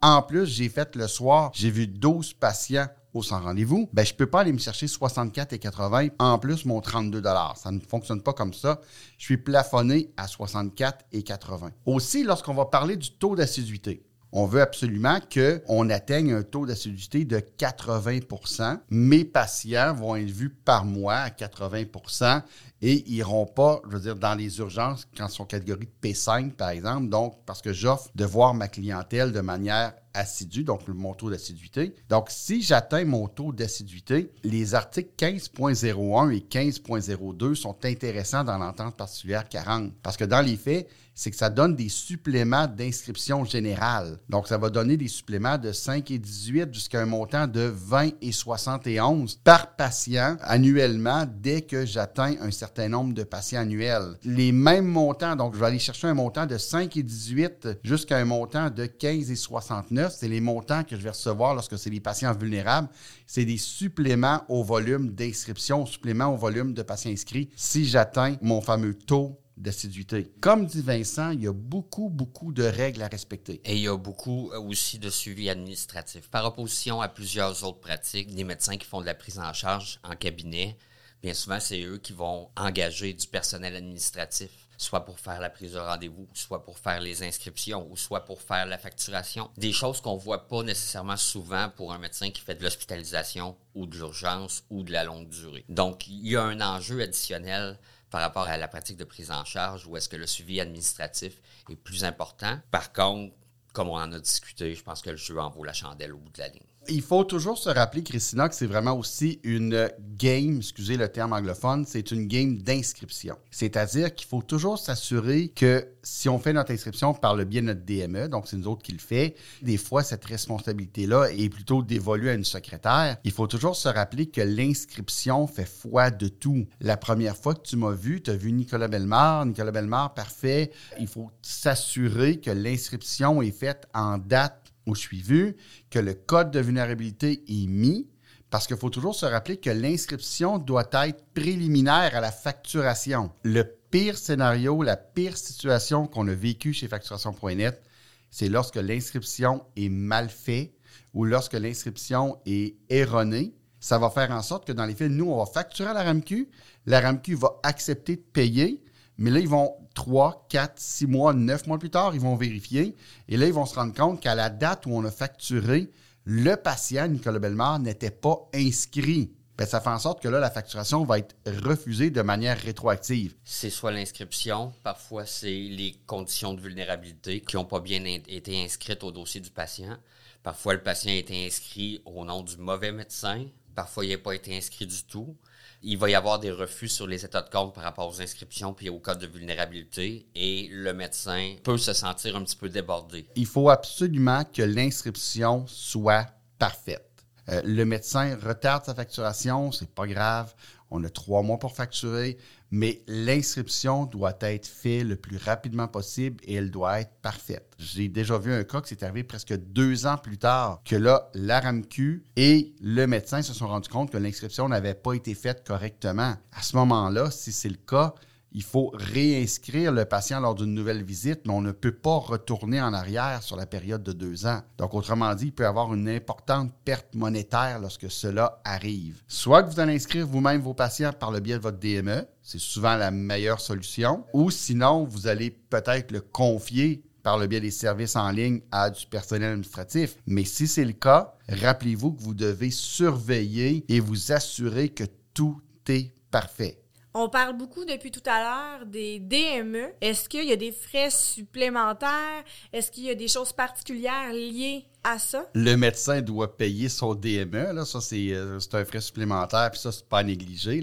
En 0.00 0.22
plus, 0.22 0.46
j'ai 0.46 0.68
fait 0.68 0.96
le 0.96 1.06
soir, 1.06 1.50
j'ai 1.54 1.70
vu 1.70 1.86
12 1.86 2.34
patients 2.34 2.86
au 3.14 3.22
sans 3.22 3.40
rendez-vous, 3.40 3.88
ben, 3.92 4.04
je 4.04 4.12
ne 4.12 4.16
peux 4.16 4.26
pas 4.26 4.40
aller 4.40 4.52
me 4.52 4.58
chercher 4.58 4.88
64 4.88 5.52
et 5.52 5.58
80 5.58 6.08
en 6.18 6.38
plus 6.38 6.64
mon 6.64 6.80
32 6.80 7.22
Ça 7.56 7.70
ne 7.70 7.80
fonctionne 7.80 8.22
pas 8.22 8.32
comme 8.32 8.54
ça. 8.54 8.80
Je 9.18 9.24
suis 9.24 9.36
plafonné 9.36 10.10
à 10.16 10.26
64 10.26 11.04
et 11.12 11.22
80. 11.22 11.70
Aussi, 11.86 12.24
lorsqu'on 12.24 12.54
va 12.54 12.66
parler 12.66 12.96
du 12.96 13.12
taux 13.12 13.36
d'assiduité, 13.36 14.02
on 14.32 14.46
veut 14.46 14.62
absolument 14.62 15.18
qu'on 15.32 15.90
atteigne 15.90 16.32
un 16.32 16.42
taux 16.42 16.66
d'assiduité 16.66 17.24
de 17.24 17.38
80% 17.38 18.78
Mes 18.90 19.24
patients 19.24 19.94
vont 19.94 20.16
être 20.16 20.30
vus 20.30 20.48
par 20.50 20.84
mois 20.84 21.16
à 21.16 21.28
80% 21.28 22.42
et 22.84 23.04
ils 23.06 23.14
n'iront 23.14 23.46
pas, 23.46 23.80
je 23.86 23.96
veux 23.96 24.00
dire, 24.00 24.16
dans 24.16 24.34
les 24.34 24.58
urgences 24.58 25.06
quand 25.16 25.28
ils 25.28 25.32
sont 25.32 25.44
catégorie 25.44 25.88
P5, 26.02 26.50
par 26.52 26.70
exemple. 26.70 27.08
Donc, 27.08 27.36
parce 27.46 27.62
que 27.62 27.72
j'offre 27.72 28.08
de 28.14 28.24
voir 28.24 28.54
ma 28.54 28.66
clientèle 28.66 29.30
de 29.30 29.40
manière 29.40 29.94
assidue, 30.14 30.64
donc 30.64 30.86
mon 30.88 31.14
taux 31.14 31.30
d'assiduité. 31.30 31.94
Donc, 32.08 32.26
si 32.28 32.60
j'atteins 32.60 33.04
mon 33.04 33.28
taux 33.28 33.52
d'assiduité, 33.52 34.32
les 34.42 34.74
articles 34.74 35.10
15.01 35.16 36.32
et 36.32 36.40
15.02 36.40 37.54
sont 37.54 37.76
intéressants 37.84 38.44
dans 38.44 38.58
l'entente 38.58 38.96
particulière 38.96 39.48
40. 39.48 39.92
Parce 40.02 40.16
que 40.16 40.24
dans 40.24 40.40
les 40.40 40.56
faits, 40.56 40.88
c'est 41.14 41.30
que 41.30 41.36
ça 41.36 41.50
donne 41.50 41.76
des 41.76 41.88
suppléments 41.88 42.66
d'inscription 42.66 43.44
générale. 43.44 44.18
Donc, 44.28 44.48
ça 44.48 44.58
va 44.58 44.70
donner 44.70 44.96
des 44.96 45.08
suppléments 45.08 45.58
de 45.58 45.72
5 45.72 46.10
et 46.10 46.18
18 46.18 46.72
jusqu'à 46.72 47.00
un 47.00 47.06
montant 47.06 47.46
de 47.46 47.60
20 47.60 48.10
et 48.20 48.32
71 48.32 49.40
par 49.44 49.76
patient 49.76 50.36
annuellement 50.40 51.24
dès 51.26 51.62
que 51.62 51.84
j'atteins 51.84 52.34
un 52.40 52.50
certain 52.50 52.88
nombre 52.88 53.14
de 53.14 53.24
patients 53.24 53.60
annuels. 53.60 54.16
Les 54.24 54.52
mêmes 54.52 54.86
montants, 54.86 55.36
donc 55.36 55.54
je 55.54 55.60
vais 55.60 55.66
aller 55.66 55.78
chercher 55.78 56.08
un 56.08 56.14
montant 56.14 56.46
de 56.46 56.58
5 56.58 56.96
et 56.96 57.02
18 57.02 57.68
jusqu'à 57.82 58.18
un 58.18 58.24
montant 58.24 58.70
de 58.70 58.86
15 58.86 59.30
et 59.30 59.36
69. 59.36 60.14
C'est 60.16 60.28
les 60.28 60.40
montants 60.40 60.84
que 60.84 60.96
je 60.96 61.02
vais 61.02 61.10
recevoir 61.10 61.54
lorsque 61.54 61.78
c'est 61.78 61.90
les 61.90 62.00
patients 62.00 62.34
vulnérables. 62.34 62.88
C'est 63.26 63.44
des 63.44 63.58
suppléments 63.58 64.42
au 64.48 64.62
volume 64.62 65.10
d'inscription, 65.10 65.86
suppléments 65.86 66.32
au 66.32 66.36
volume 66.36 66.74
de 66.74 66.82
patients 66.82 67.10
inscrits 67.10 67.50
si 67.56 67.84
j'atteins 67.84 68.36
mon 68.40 68.60
fameux 68.60 68.94
taux 68.94 69.41
d'assiduité. 69.56 70.32
Comme 70.40 70.66
dit 70.66 70.82
Vincent, 70.82 71.30
il 71.30 71.42
y 71.42 71.46
a 71.46 71.52
beaucoup, 71.52 72.08
beaucoup 72.08 72.52
de 72.52 72.64
règles 72.64 73.02
à 73.02 73.08
respecter. 73.08 73.60
Et 73.64 73.76
il 73.76 73.82
y 73.82 73.88
a 73.88 73.96
beaucoup 73.96 74.50
euh, 74.52 74.60
aussi 74.60 74.98
de 74.98 75.10
suivi 75.10 75.50
administratif. 75.50 76.28
Par 76.28 76.44
opposition 76.44 77.00
à 77.00 77.08
plusieurs 77.08 77.64
autres 77.64 77.80
pratiques, 77.80 78.34
des 78.34 78.44
médecins 78.44 78.76
qui 78.76 78.86
font 78.86 79.00
de 79.00 79.06
la 79.06 79.14
prise 79.14 79.38
en 79.38 79.52
charge 79.52 80.00
en 80.04 80.16
cabinet, 80.16 80.76
bien 81.22 81.34
souvent, 81.34 81.60
c'est 81.60 81.82
eux 81.82 81.98
qui 81.98 82.12
vont 82.12 82.48
engager 82.56 83.12
du 83.12 83.26
personnel 83.26 83.76
administratif, 83.76 84.50
soit 84.78 85.04
pour 85.04 85.20
faire 85.20 85.40
la 85.40 85.50
prise 85.50 85.72
de 85.72 85.78
rendez-vous, 85.78 86.28
soit 86.34 86.64
pour 86.64 86.78
faire 86.78 87.00
les 87.00 87.22
inscriptions, 87.22 87.86
ou 87.90 87.96
soit 87.96 88.24
pour 88.24 88.42
faire 88.42 88.66
la 88.66 88.78
facturation. 88.78 89.50
Des 89.56 89.72
choses 89.72 90.00
qu'on 90.00 90.16
voit 90.16 90.48
pas 90.48 90.62
nécessairement 90.62 91.16
souvent 91.16 91.68
pour 91.76 91.92
un 91.92 91.98
médecin 91.98 92.30
qui 92.30 92.40
fait 92.40 92.56
de 92.56 92.64
l'hospitalisation 92.64 93.56
ou 93.74 93.86
de 93.86 93.96
l'urgence 93.96 94.64
ou 94.70 94.82
de 94.82 94.92
la 94.92 95.04
longue 95.04 95.28
durée. 95.28 95.64
Donc, 95.68 96.08
il 96.08 96.26
y 96.26 96.36
a 96.36 96.42
un 96.42 96.60
enjeu 96.60 97.02
additionnel 97.02 97.78
par 98.12 98.20
rapport 98.20 98.46
à 98.46 98.58
la 98.58 98.68
pratique 98.68 98.98
de 98.98 99.04
prise 99.04 99.30
en 99.30 99.44
charge 99.44 99.86
ou 99.86 99.96
est-ce 99.96 100.08
que 100.08 100.16
le 100.16 100.26
suivi 100.26 100.60
administratif 100.60 101.40
est 101.70 101.76
plus 101.76 102.04
important. 102.04 102.60
Par 102.70 102.92
contre, 102.92 103.34
comme 103.72 103.88
on 103.88 103.96
en 103.96 104.12
a 104.12 104.18
discuté, 104.18 104.74
je 104.74 104.82
pense 104.82 105.02
que 105.02 105.10
le 105.10 105.16
jeu 105.16 105.38
en 105.38 105.50
vaut 105.50 105.64
la 105.64 105.72
chandelle 105.72 106.12
au 106.12 106.18
bout 106.18 106.30
de 106.32 106.38
la 106.38 106.48
ligne. 106.48 106.62
Il 106.88 107.02
faut 107.02 107.22
toujours 107.22 107.58
se 107.58 107.68
rappeler, 107.68 108.02
Christina, 108.02 108.48
que 108.48 108.56
c'est 108.56 108.66
vraiment 108.66 108.98
aussi 108.98 109.38
une 109.44 109.88
game, 110.16 110.56
excusez 110.56 110.96
le 110.96 111.08
terme 111.08 111.32
anglophone, 111.32 111.84
c'est 111.86 112.10
une 112.10 112.26
game 112.26 112.58
d'inscription. 112.58 113.36
C'est-à-dire 113.52 114.12
qu'il 114.12 114.26
faut 114.26 114.42
toujours 114.42 114.80
s'assurer 114.80 115.48
que 115.48 115.86
si 116.02 116.28
on 116.28 116.40
fait 116.40 116.52
notre 116.52 116.72
inscription 116.72 117.14
par 117.14 117.36
le 117.36 117.44
biais 117.44 117.60
de 117.60 117.66
notre 117.66 117.84
DME, 117.84 118.28
donc 118.28 118.48
c'est 118.48 118.56
nous 118.56 118.66
autres 118.66 118.82
qui 118.82 118.90
le 118.90 118.98
fait, 118.98 119.36
des 119.62 119.76
fois 119.76 120.02
cette 120.02 120.24
responsabilité-là 120.24 121.28
est 121.30 121.48
plutôt 121.48 121.84
dévolue 121.84 122.30
à 122.30 122.34
une 122.34 122.44
secrétaire. 122.44 123.16
Il 123.22 123.30
faut 123.30 123.46
toujours 123.46 123.76
se 123.76 123.88
rappeler 123.88 124.26
que 124.26 124.40
l'inscription 124.40 125.46
fait 125.46 125.68
foi 125.68 126.10
de 126.10 126.26
tout. 126.26 126.66
La 126.80 126.96
première 126.96 127.36
fois 127.36 127.54
que 127.54 127.62
tu 127.62 127.76
m'as 127.76 127.92
vu, 127.92 128.20
tu 128.22 128.30
as 128.32 128.36
vu 128.36 128.50
Nicolas 128.50 128.88
Bellemare, 128.88 129.46
Nicolas 129.46 129.70
Bellemare, 129.70 130.14
parfait. 130.14 130.72
Il 130.98 131.06
faut 131.06 131.30
s'assurer 131.42 132.40
que 132.40 132.50
l'inscription 132.50 133.40
est 133.40 133.52
en 133.94 134.18
date 134.18 134.62
suis 134.94 135.22
vu, 135.22 135.56
que 135.90 135.98
le 135.98 136.14
code 136.14 136.50
de 136.50 136.60
vulnérabilité 136.60 137.44
est 137.48 137.66
mis, 137.66 138.08
parce 138.50 138.66
qu'il 138.66 138.76
faut 138.76 138.90
toujours 138.90 139.14
se 139.14 139.24
rappeler 139.24 139.56
que 139.56 139.70
l'inscription 139.70 140.58
doit 140.58 140.88
être 140.92 141.24
préliminaire 141.34 142.14
à 142.14 142.20
la 142.20 142.32
facturation. 142.32 143.30
Le 143.44 143.64
pire 143.90 144.18
scénario, 144.18 144.82
la 144.82 144.96
pire 144.96 145.36
situation 145.36 146.06
qu'on 146.06 146.28
a 146.28 146.34
vécue 146.34 146.72
chez 146.72 146.88
facturation.net, 146.88 147.82
c'est 148.30 148.48
lorsque 148.48 148.76
l'inscription 148.76 149.64
est 149.76 149.88
mal 149.88 150.28
faite 150.28 150.74
ou 151.14 151.24
lorsque 151.24 151.54
l'inscription 151.54 152.38
est 152.44 152.76
erronée. 152.90 153.54
Ça 153.80 153.98
va 153.98 154.10
faire 154.10 154.30
en 154.30 154.42
sorte 154.42 154.66
que 154.66 154.72
dans 154.72 154.86
les 154.86 154.94
faits, 154.94 155.10
nous, 155.10 155.30
on 155.30 155.38
va 155.38 155.46
facturer 155.46 155.90
à 155.90 155.94
la 155.94 156.04
RAMQ, 156.04 156.48
la 156.86 157.00
RAMQ 157.00 157.34
va 157.34 157.58
accepter 157.62 158.16
de 158.16 158.20
payer, 158.20 158.82
Mais 159.18 159.30
là, 159.30 159.38
ils 159.38 159.48
vont 159.48 159.74
3, 159.94 160.46
4, 160.48 160.72
6 160.76 161.06
mois, 161.06 161.34
9 161.34 161.66
mois 161.66 161.78
plus 161.78 161.90
tard, 161.90 162.14
ils 162.14 162.20
vont 162.20 162.36
vérifier. 162.36 162.96
Et 163.28 163.36
là, 163.36 163.46
ils 163.46 163.52
vont 163.52 163.66
se 163.66 163.74
rendre 163.74 163.94
compte 163.94 164.20
qu'à 164.20 164.34
la 164.34 164.50
date 164.50 164.86
où 164.86 164.90
on 164.90 165.04
a 165.04 165.10
facturé, 165.10 165.90
le 166.24 166.54
patient, 166.56 167.08
Nicolas 167.08 167.38
Bellemare, 167.38 167.78
n'était 167.78 168.10
pas 168.10 168.48
inscrit. 168.54 169.32
Ben, 169.58 169.66
ça 169.66 169.80
fait 169.80 169.90
en 169.90 169.98
sorte 169.98 170.22
que 170.22 170.28
là, 170.28 170.40
la 170.40 170.50
facturation 170.50 171.04
va 171.04 171.18
être 171.18 171.36
refusée 171.62 172.10
de 172.10 172.22
manière 172.22 172.58
rétroactive. 172.58 173.34
C'est 173.44 173.70
soit 173.70 173.92
l'inscription, 173.92 174.72
parfois 174.82 175.26
c'est 175.26 175.50
les 175.50 175.94
conditions 176.06 176.54
de 176.54 176.60
vulnérabilité 176.60 177.40
qui 177.40 177.56
n'ont 177.56 177.66
pas 177.66 177.80
bien 177.80 178.02
été 178.04 178.64
inscrites 178.64 179.04
au 179.04 179.12
dossier 179.12 179.40
du 179.40 179.50
patient. 179.50 179.98
Parfois, 180.42 180.74
le 180.74 180.82
patient 180.82 181.12
a 181.12 181.16
été 181.16 181.46
inscrit 181.46 182.02
au 182.04 182.24
nom 182.24 182.42
du 182.42 182.56
mauvais 182.56 182.92
médecin. 182.92 183.46
Parfois, 183.74 184.04
il 184.04 184.10
n'a 184.10 184.18
pas 184.18 184.34
été 184.34 184.56
inscrit 184.56 184.86
du 184.86 185.04
tout. 185.04 185.36
Il 185.84 185.98
va 185.98 186.08
y 186.08 186.14
avoir 186.14 186.38
des 186.38 186.50
refus 186.50 186.88
sur 186.88 187.06
les 187.06 187.24
états 187.24 187.42
de 187.42 187.50
compte 187.50 187.74
par 187.74 187.82
rapport 187.84 188.08
aux 188.08 188.20
inscriptions 188.20 188.72
puis 188.72 188.88
au 188.88 188.98
code 188.98 189.18
de 189.18 189.26
vulnérabilité 189.26 190.26
et 190.34 190.68
le 190.70 190.94
médecin 190.94 191.56
peut 191.64 191.78
se 191.78 191.92
sentir 191.92 192.36
un 192.36 192.44
petit 192.44 192.56
peu 192.56 192.68
débordé. 192.68 193.26
Il 193.34 193.46
faut 193.46 193.68
absolument 193.68 194.44
que 194.44 194.62
l'inscription 194.62 195.66
soit 195.66 196.26
parfaite. 196.58 197.08
Euh, 197.48 197.60
le 197.64 197.84
médecin 197.84 198.38
retarde 198.40 198.84
sa 198.84 198.94
facturation, 198.94 199.72
c'est 199.72 199.90
pas 199.90 200.06
grave. 200.06 200.54
On 200.90 201.02
a 201.02 201.10
trois 201.10 201.42
mois 201.42 201.58
pour 201.58 201.74
facturer, 201.74 202.38
mais 202.72 203.02
l'inscription 203.06 204.06
doit 204.06 204.36
être 204.40 204.66
faite 204.66 205.04
le 205.04 205.16
plus 205.16 205.36
rapidement 205.36 205.86
possible 205.86 206.42
et 206.44 206.54
elle 206.54 206.70
doit 206.70 207.00
être 207.00 207.12
parfaite. 207.20 207.70
J'ai 207.78 208.08
déjà 208.08 208.38
vu 208.38 208.52
un 208.52 208.64
cas 208.64 208.80
qui 208.80 208.88
s'est 208.88 209.04
arrivé 209.04 209.22
presque 209.22 209.54
deux 209.54 210.06
ans 210.06 210.16
plus 210.16 210.38
tard, 210.38 210.80
que 210.84 210.96
là, 210.96 211.30
l'ARAMQ 211.34 212.24
et 212.36 212.74
le 212.80 213.06
médecin 213.06 213.42
se 213.42 213.52
sont 213.52 213.68
rendus 213.68 213.90
compte 213.90 214.10
que 214.10 214.16
l'inscription 214.16 214.68
n'avait 214.70 214.94
pas 214.94 215.12
été 215.12 215.34
faite 215.34 215.66
correctement. 215.66 216.34
À 216.52 216.62
ce 216.62 216.74
moment-là, 216.76 217.30
si 217.30 217.52
c'est 217.52 217.68
le 217.68 217.76
cas, 217.76 218.14
il 218.54 218.62
faut 218.62 218.90
réinscrire 218.94 219.92
le 219.92 220.04
patient 220.04 220.40
lors 220.40 220.54
d'une 220.54 220.74
nouvelle 220.74 221.02
visite, 221.02 221.40
mais 221.46 221.52
on 221.52 221.60
ne 221.60 221.72
peut 221.72 221.92
pas 221.92 222.16
retourner 222.16 222.80
en 222.80 222.92
arrière 222.92 223.42
sur 223.42 223.56
la 223.56 223.66
période 223.66 224.02
de 224.02 224.12
deux 224.12 224.46
ans. 224.46 224.60
Donc, 224.78 224.94
autrement 224.94 225.34
dit, 225.34 225.46
il 225.46 225.52
peut 225.52 225.64
y 225.64 225.66
avoir 225.66 225.92
une 225.94 226.08
importante 226.08 226.72
perte 226.84 227.14
monétaire 227.14 227.80
lorsque 227.80 228.10
cela 228.10 228.60
arrive. 228.64 229.22
Soit 229.26 229.62
que 229.62 229.70
vous 229.70 229.80
allez 229.80 229.94
inscrire 229.94 230.26
vous-même 230.26 230.60
vos 230.60 230.74
patients 230.74 231.12
par 231.12 231.30
le 231.30 231.40
biais 231.40 231.56
de 231.56 231.62
votre 231.62 231.78
DME, 231.78 232.26
c'est 232.42 232.60
souvent 232.60 232.96
la 232.96 233.10
meilleure 233.10 233.60
solution, 233.60 234.24
ou 234.32 234.50
sinon, 234.50 235.04
vous 235.04 235.26
allez 235.26 235.50
peut-être 235.50 236.10
le 236.10 236.20
confier 236.20 237.02
par 237.22 237.38
le 237.38 237.46
biais 237.46 237.60
des 237.60 237.70
services 237.70 238.16
en 238.16 238.30
ligne 238.30 238.60
à 238.72 238.90
du 238.90 239.06
personnel 239.06 239.50
administratif. 239.52 240.16
Mais 240.26 240.44
si 240.44 240.66
c'est 240.66 240.84
le 240.84 240.92
cas, 240.92 241.34
rappelez-vous 241.48 242.12
que 242.12 242.22
vous 242.22 242.34
devez 242.34 242.70
surveiller 242.70 243.84
et 243.88 244.00
vous 244.00 244.32
assurer 244.32 244.88
que 244.88 245.04
tout 245.32 245.60
est 245.88 246.12
parfait. 246.30 246.81
On 247.14 247.28
parle 247.28 247.58
beaucoup 247.58 247.84
depuis 247.84 248.10
tout 248.10 248.22
à 248.24 248.40
l'heure 248.42 248.86
des 248.86 249.18
DME. 249.18 249.92
Est-ce 250.00 250.30
qu'il 250.30 250.48
y 250.48 250.52
a 250.52 250.56
des 250.56 250.72
frais 250.72 251.10
supplémentaires? 251.10 252.42
Est-ce 252.72 252.90
qu'il 252.90 253.04
y 253.04 253.10
a 253.10 253.14
des 253.14 253.28
choses 253.28 253.52
particulières 253.52 254.32
liées 254.32 254.86
à 255.04 255.18
ça? 255.18 255.46
Le 255.52 255.76
médecin 255.76 256.22
doit 256.22 256.56
payer 256.56 256.88
son 256.88 257.14
DME. 257.14 257.74
Là. 257.74 257.84
Ça, 257.84 257.98
euh, 258.14 258.58
c'est 258.60 258.74
un 258.74 258.84
frais 258.86 259.02
supplémentaire, 259.02 259.70
puis 259.70 259.80
ça, 259.80 259.92
c'est 259.92 260.08
pas 260.08 260.22
négligé. 260.22 260.80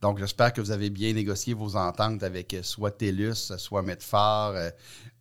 Donc, 0.00 0.18
j'espère 0.18 0.52
que 0.52 0.60
vous 0.60 0.70
avez 0.70 0.90
bien 0.90 1.12
négocié 1.12 1.54
vos 1.54 1.74
ententes 1.74 2.22
avec 2.22 2.54
euh, 2.54 2.62
soit 2.62 2.92
TELUS, 2.92 3.56
soit 3.58 3.82
Medfar, 3.82 4.50
euh, 4.50 4.70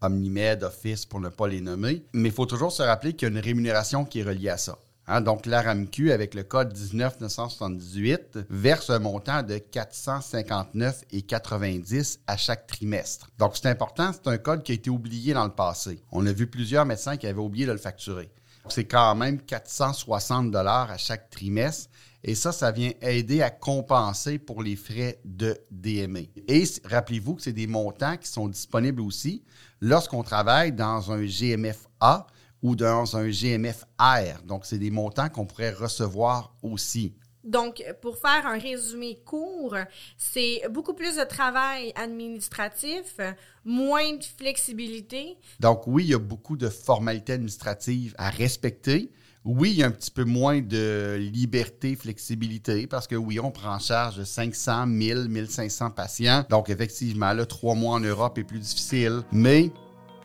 Omnimed, 0.01 0.61
Office, 0.61 1.03
pour 1.07 1.19
ne 1.19 1.29
pas 1.29 1.47
les 1.47 1.61
nommer. 1.61 2.05
Mais 2.13 2.29
il 2.29 2.35
faut 2.35 2.45
toujours 2.45 2.71
se 2.71 2.83
rappeler 2.83 3.13
qu'il 3.13 3.27
y 3.27 3.31
a 3.31 3.33
une 3.33 3.43
rémunération 3.43 4.05
qui 4.05 4.19
est 4.19 4.23
reliée 4.23 4.49
à 4.49 4.57
ça. 4.57 4.77
Hein, 5.07 5.19
donc, 5.19 5.45
l'ARAMQ, 5.45 6.13
avec 6.13 6.33
le 6.33 6.43
code 6.43 6.73
19978, 6.73 8.39
verse 8.49 8.89
un 8.89 8.99
montant 8.99 9.43
de 9.43 9.55
459,90 9.55 12.19
à 12.25 12.37
chaque 12.37 12.67
trimestre. 12.67 13.27
Donc, 13.37 13.57
c'est 13.57 13.67
important, 13.67 14.13
c'est 14.13 14.29
un 14.29 14.37
code 14.37 14.63
qui 14.63 14.71
a 14.71 14.75
été 14.75 14.89
oublié 14.89 15.33
dans 15.33 15.43
le 15.43 15.51
passé. 15.51 16.01
On 16.11 16.25
a 16.25 16.31
vu 16.31 16.47
plusieurs 16.47 16.85
médecins 16.85 17.17
qui 17.17 17.27
avaient 17.27 17.41
oublié 17.41 17.65
de 17.65 17.73
le 17.73 17.77
facturer. 17.77 18.31
C'est 18.69 18.85
quand 18.85 19.13
même 19.15 19.41
460 19.41 20.51
dollars 20.51 20.89
à 20.89 20.97
chaque 20.97 21.29
trimestre. 21.29 21.89
Et 22.23 22.35
ça, 22.35 22.53
ça 22.53 22.71
vient 22.71 22.93
aider 23.01 23.41
à 23.41 23.49
compenser 23.49 24.39
pour 24.39 24.63
les 24.63 24.77
frais 24.77 25.19
de 25.25 25.57
DME. 25.69 26.27
Et 26.47 26.63
rappelez-vous 26.85 27.35
que 27.35 27.41
c'est 27.41 27.51
des 27.51 27.67
montants 27.67 28.15
qui 28.15 28.29
sont 28.29 28.47
disponibles 28.47 29.01
aussi 29.01 29.43
lorsqu'on 29.81 30.23
travaille 30.23 30.71
dans 30.71 31.11
un 31.11 31.25
GMFA, 31.25 32.25
ou 32.63 32.75
dans 32.75 33.15
un 33.17 33.29
GMF-R. 33.29 34.41
Donc, 34.45 34.65
c'est 34.65 34.79
des 34.79 34.89
montants 34.89 35.29
qu'on 35.29 35.45
pourrait 35.45 35.73
recevoir 35.73 36.55
aussi. 36.63 37.13
Donc, 37.43 37.83
pour 38.01 38.17
faire 38.17 38.47
un 38.47 38.57
résumé 38.57 39.19
court, 39.25 39.75
c'est 40.17 40.61
beaucoup 40.71 40.93
plus 40.93 41.17
de 41.17 41.23
travail 41.25 41.91
administratif, 41.95 43.17
moins 43.65 44.13
de 44.13 44.23
flexibilité. 44.23 45.35
Donc, 45.59 45.85
oui, 45.85 46.05
il 46.05 46.09
y 46.11 46.13
a 46.13 46.19
beaucoup 46.19 46.55
de 46.55 46.69
formalités 46.69 47.33
administratives 47.33 48.15
à 48.17 48.29
respecter. 48.29 49.11
Oui, 49.43 49.71
il 49.71 49.77
y 49.79 49.83
a 49.83 49.87
un 49.87 49.91
petit 49.91 50.09
peu 50.09 50.23
moins 50.23 50.61
de 50.61 51.17
liberté, 51.19 51.97
flexibilité, 51.97 52.87
parce 52.87 53.07
que 53.07 53.15
oui, 53.15 53.41
on 53.41 53.51
prend 53.51 53.75
en 53.75 53.79
charge 53.79 54.23
500, 54.23 54.87
1000, 54.87 55.27
1500 55.27 55.91
patients. 55.91 56.45
Donc, 56.49 56.69
effectivement, 56.69 57.33
là, 57.33 57.45
trois 57.45 57.75
mois 57.75 57.95
en 57.95 57.99
Europe 57.99 58.37
est 58.37 58.45
plus 58.45 58.59
difficile. 58.59 59.21
Mais 59.33 59.69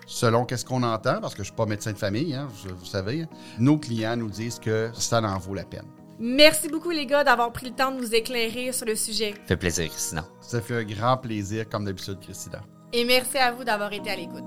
selon 0.09 0.45
qu'est-ce 0.45 0.65
qu'on 0.65 0.83
entend, 0.83 1.21
parce 1.21 1.35
que 1.35 1.45
je 1.45 1.51
ne 1.51 1.53
suis 1.53 1.55
pas 1.55 1.67
médecin 1.67 1.93
de 1.93 1.99
famille, 1.99 2.35
hein, 2.35 2.49
vous, 2.51 2.85
savez, 2.85 3.27
nos 3.59 3.79
clients 3.79 4.17
nous 4.17 4.31
disent 4.31 4.59
que 4.59 4.91
ça 4.95 5.21
en 5.21 5.39
vaut 5.39 5.55
la 5.55 5.65
peine. 5.65 5.87
Merci 6.19 6.69
beaucoup, 6.69 6.91
les 6.91 7.07
gars, 7.07 7.23
d'avoir 7.23 7.53
pris 7.53 7.67
le 7.67 7.73
temps 7.73 7.93
de 7.93 7.99
nous 7.99 8.13
éclairer 8.13 8.73
sur 8.73 8.87
le 8.87 8.97
sujet. 8.97 9.35
Ça 9.37 9.47
fait 9.47 9.57
plaisir, 9.57 9.89
Christina. 9.89 10.25
Ça 10.41 10.61
fait 10.61 10.75
un 10.75 10.85
grand 10.85 11.17
plaisir, 11.19 11.69
comme 11.69 11.85
d'habitude, 11.85 12.19
Christina. 12.21 12.61
Et 12.93 13.05
merci 13.05 13.37
à 13.39 13.53
vous 13.53 13.63
d'avoir 13.63 13.93
été 13.93 14.11
à 14.11 14.17
l'écoute. 14.17 14.43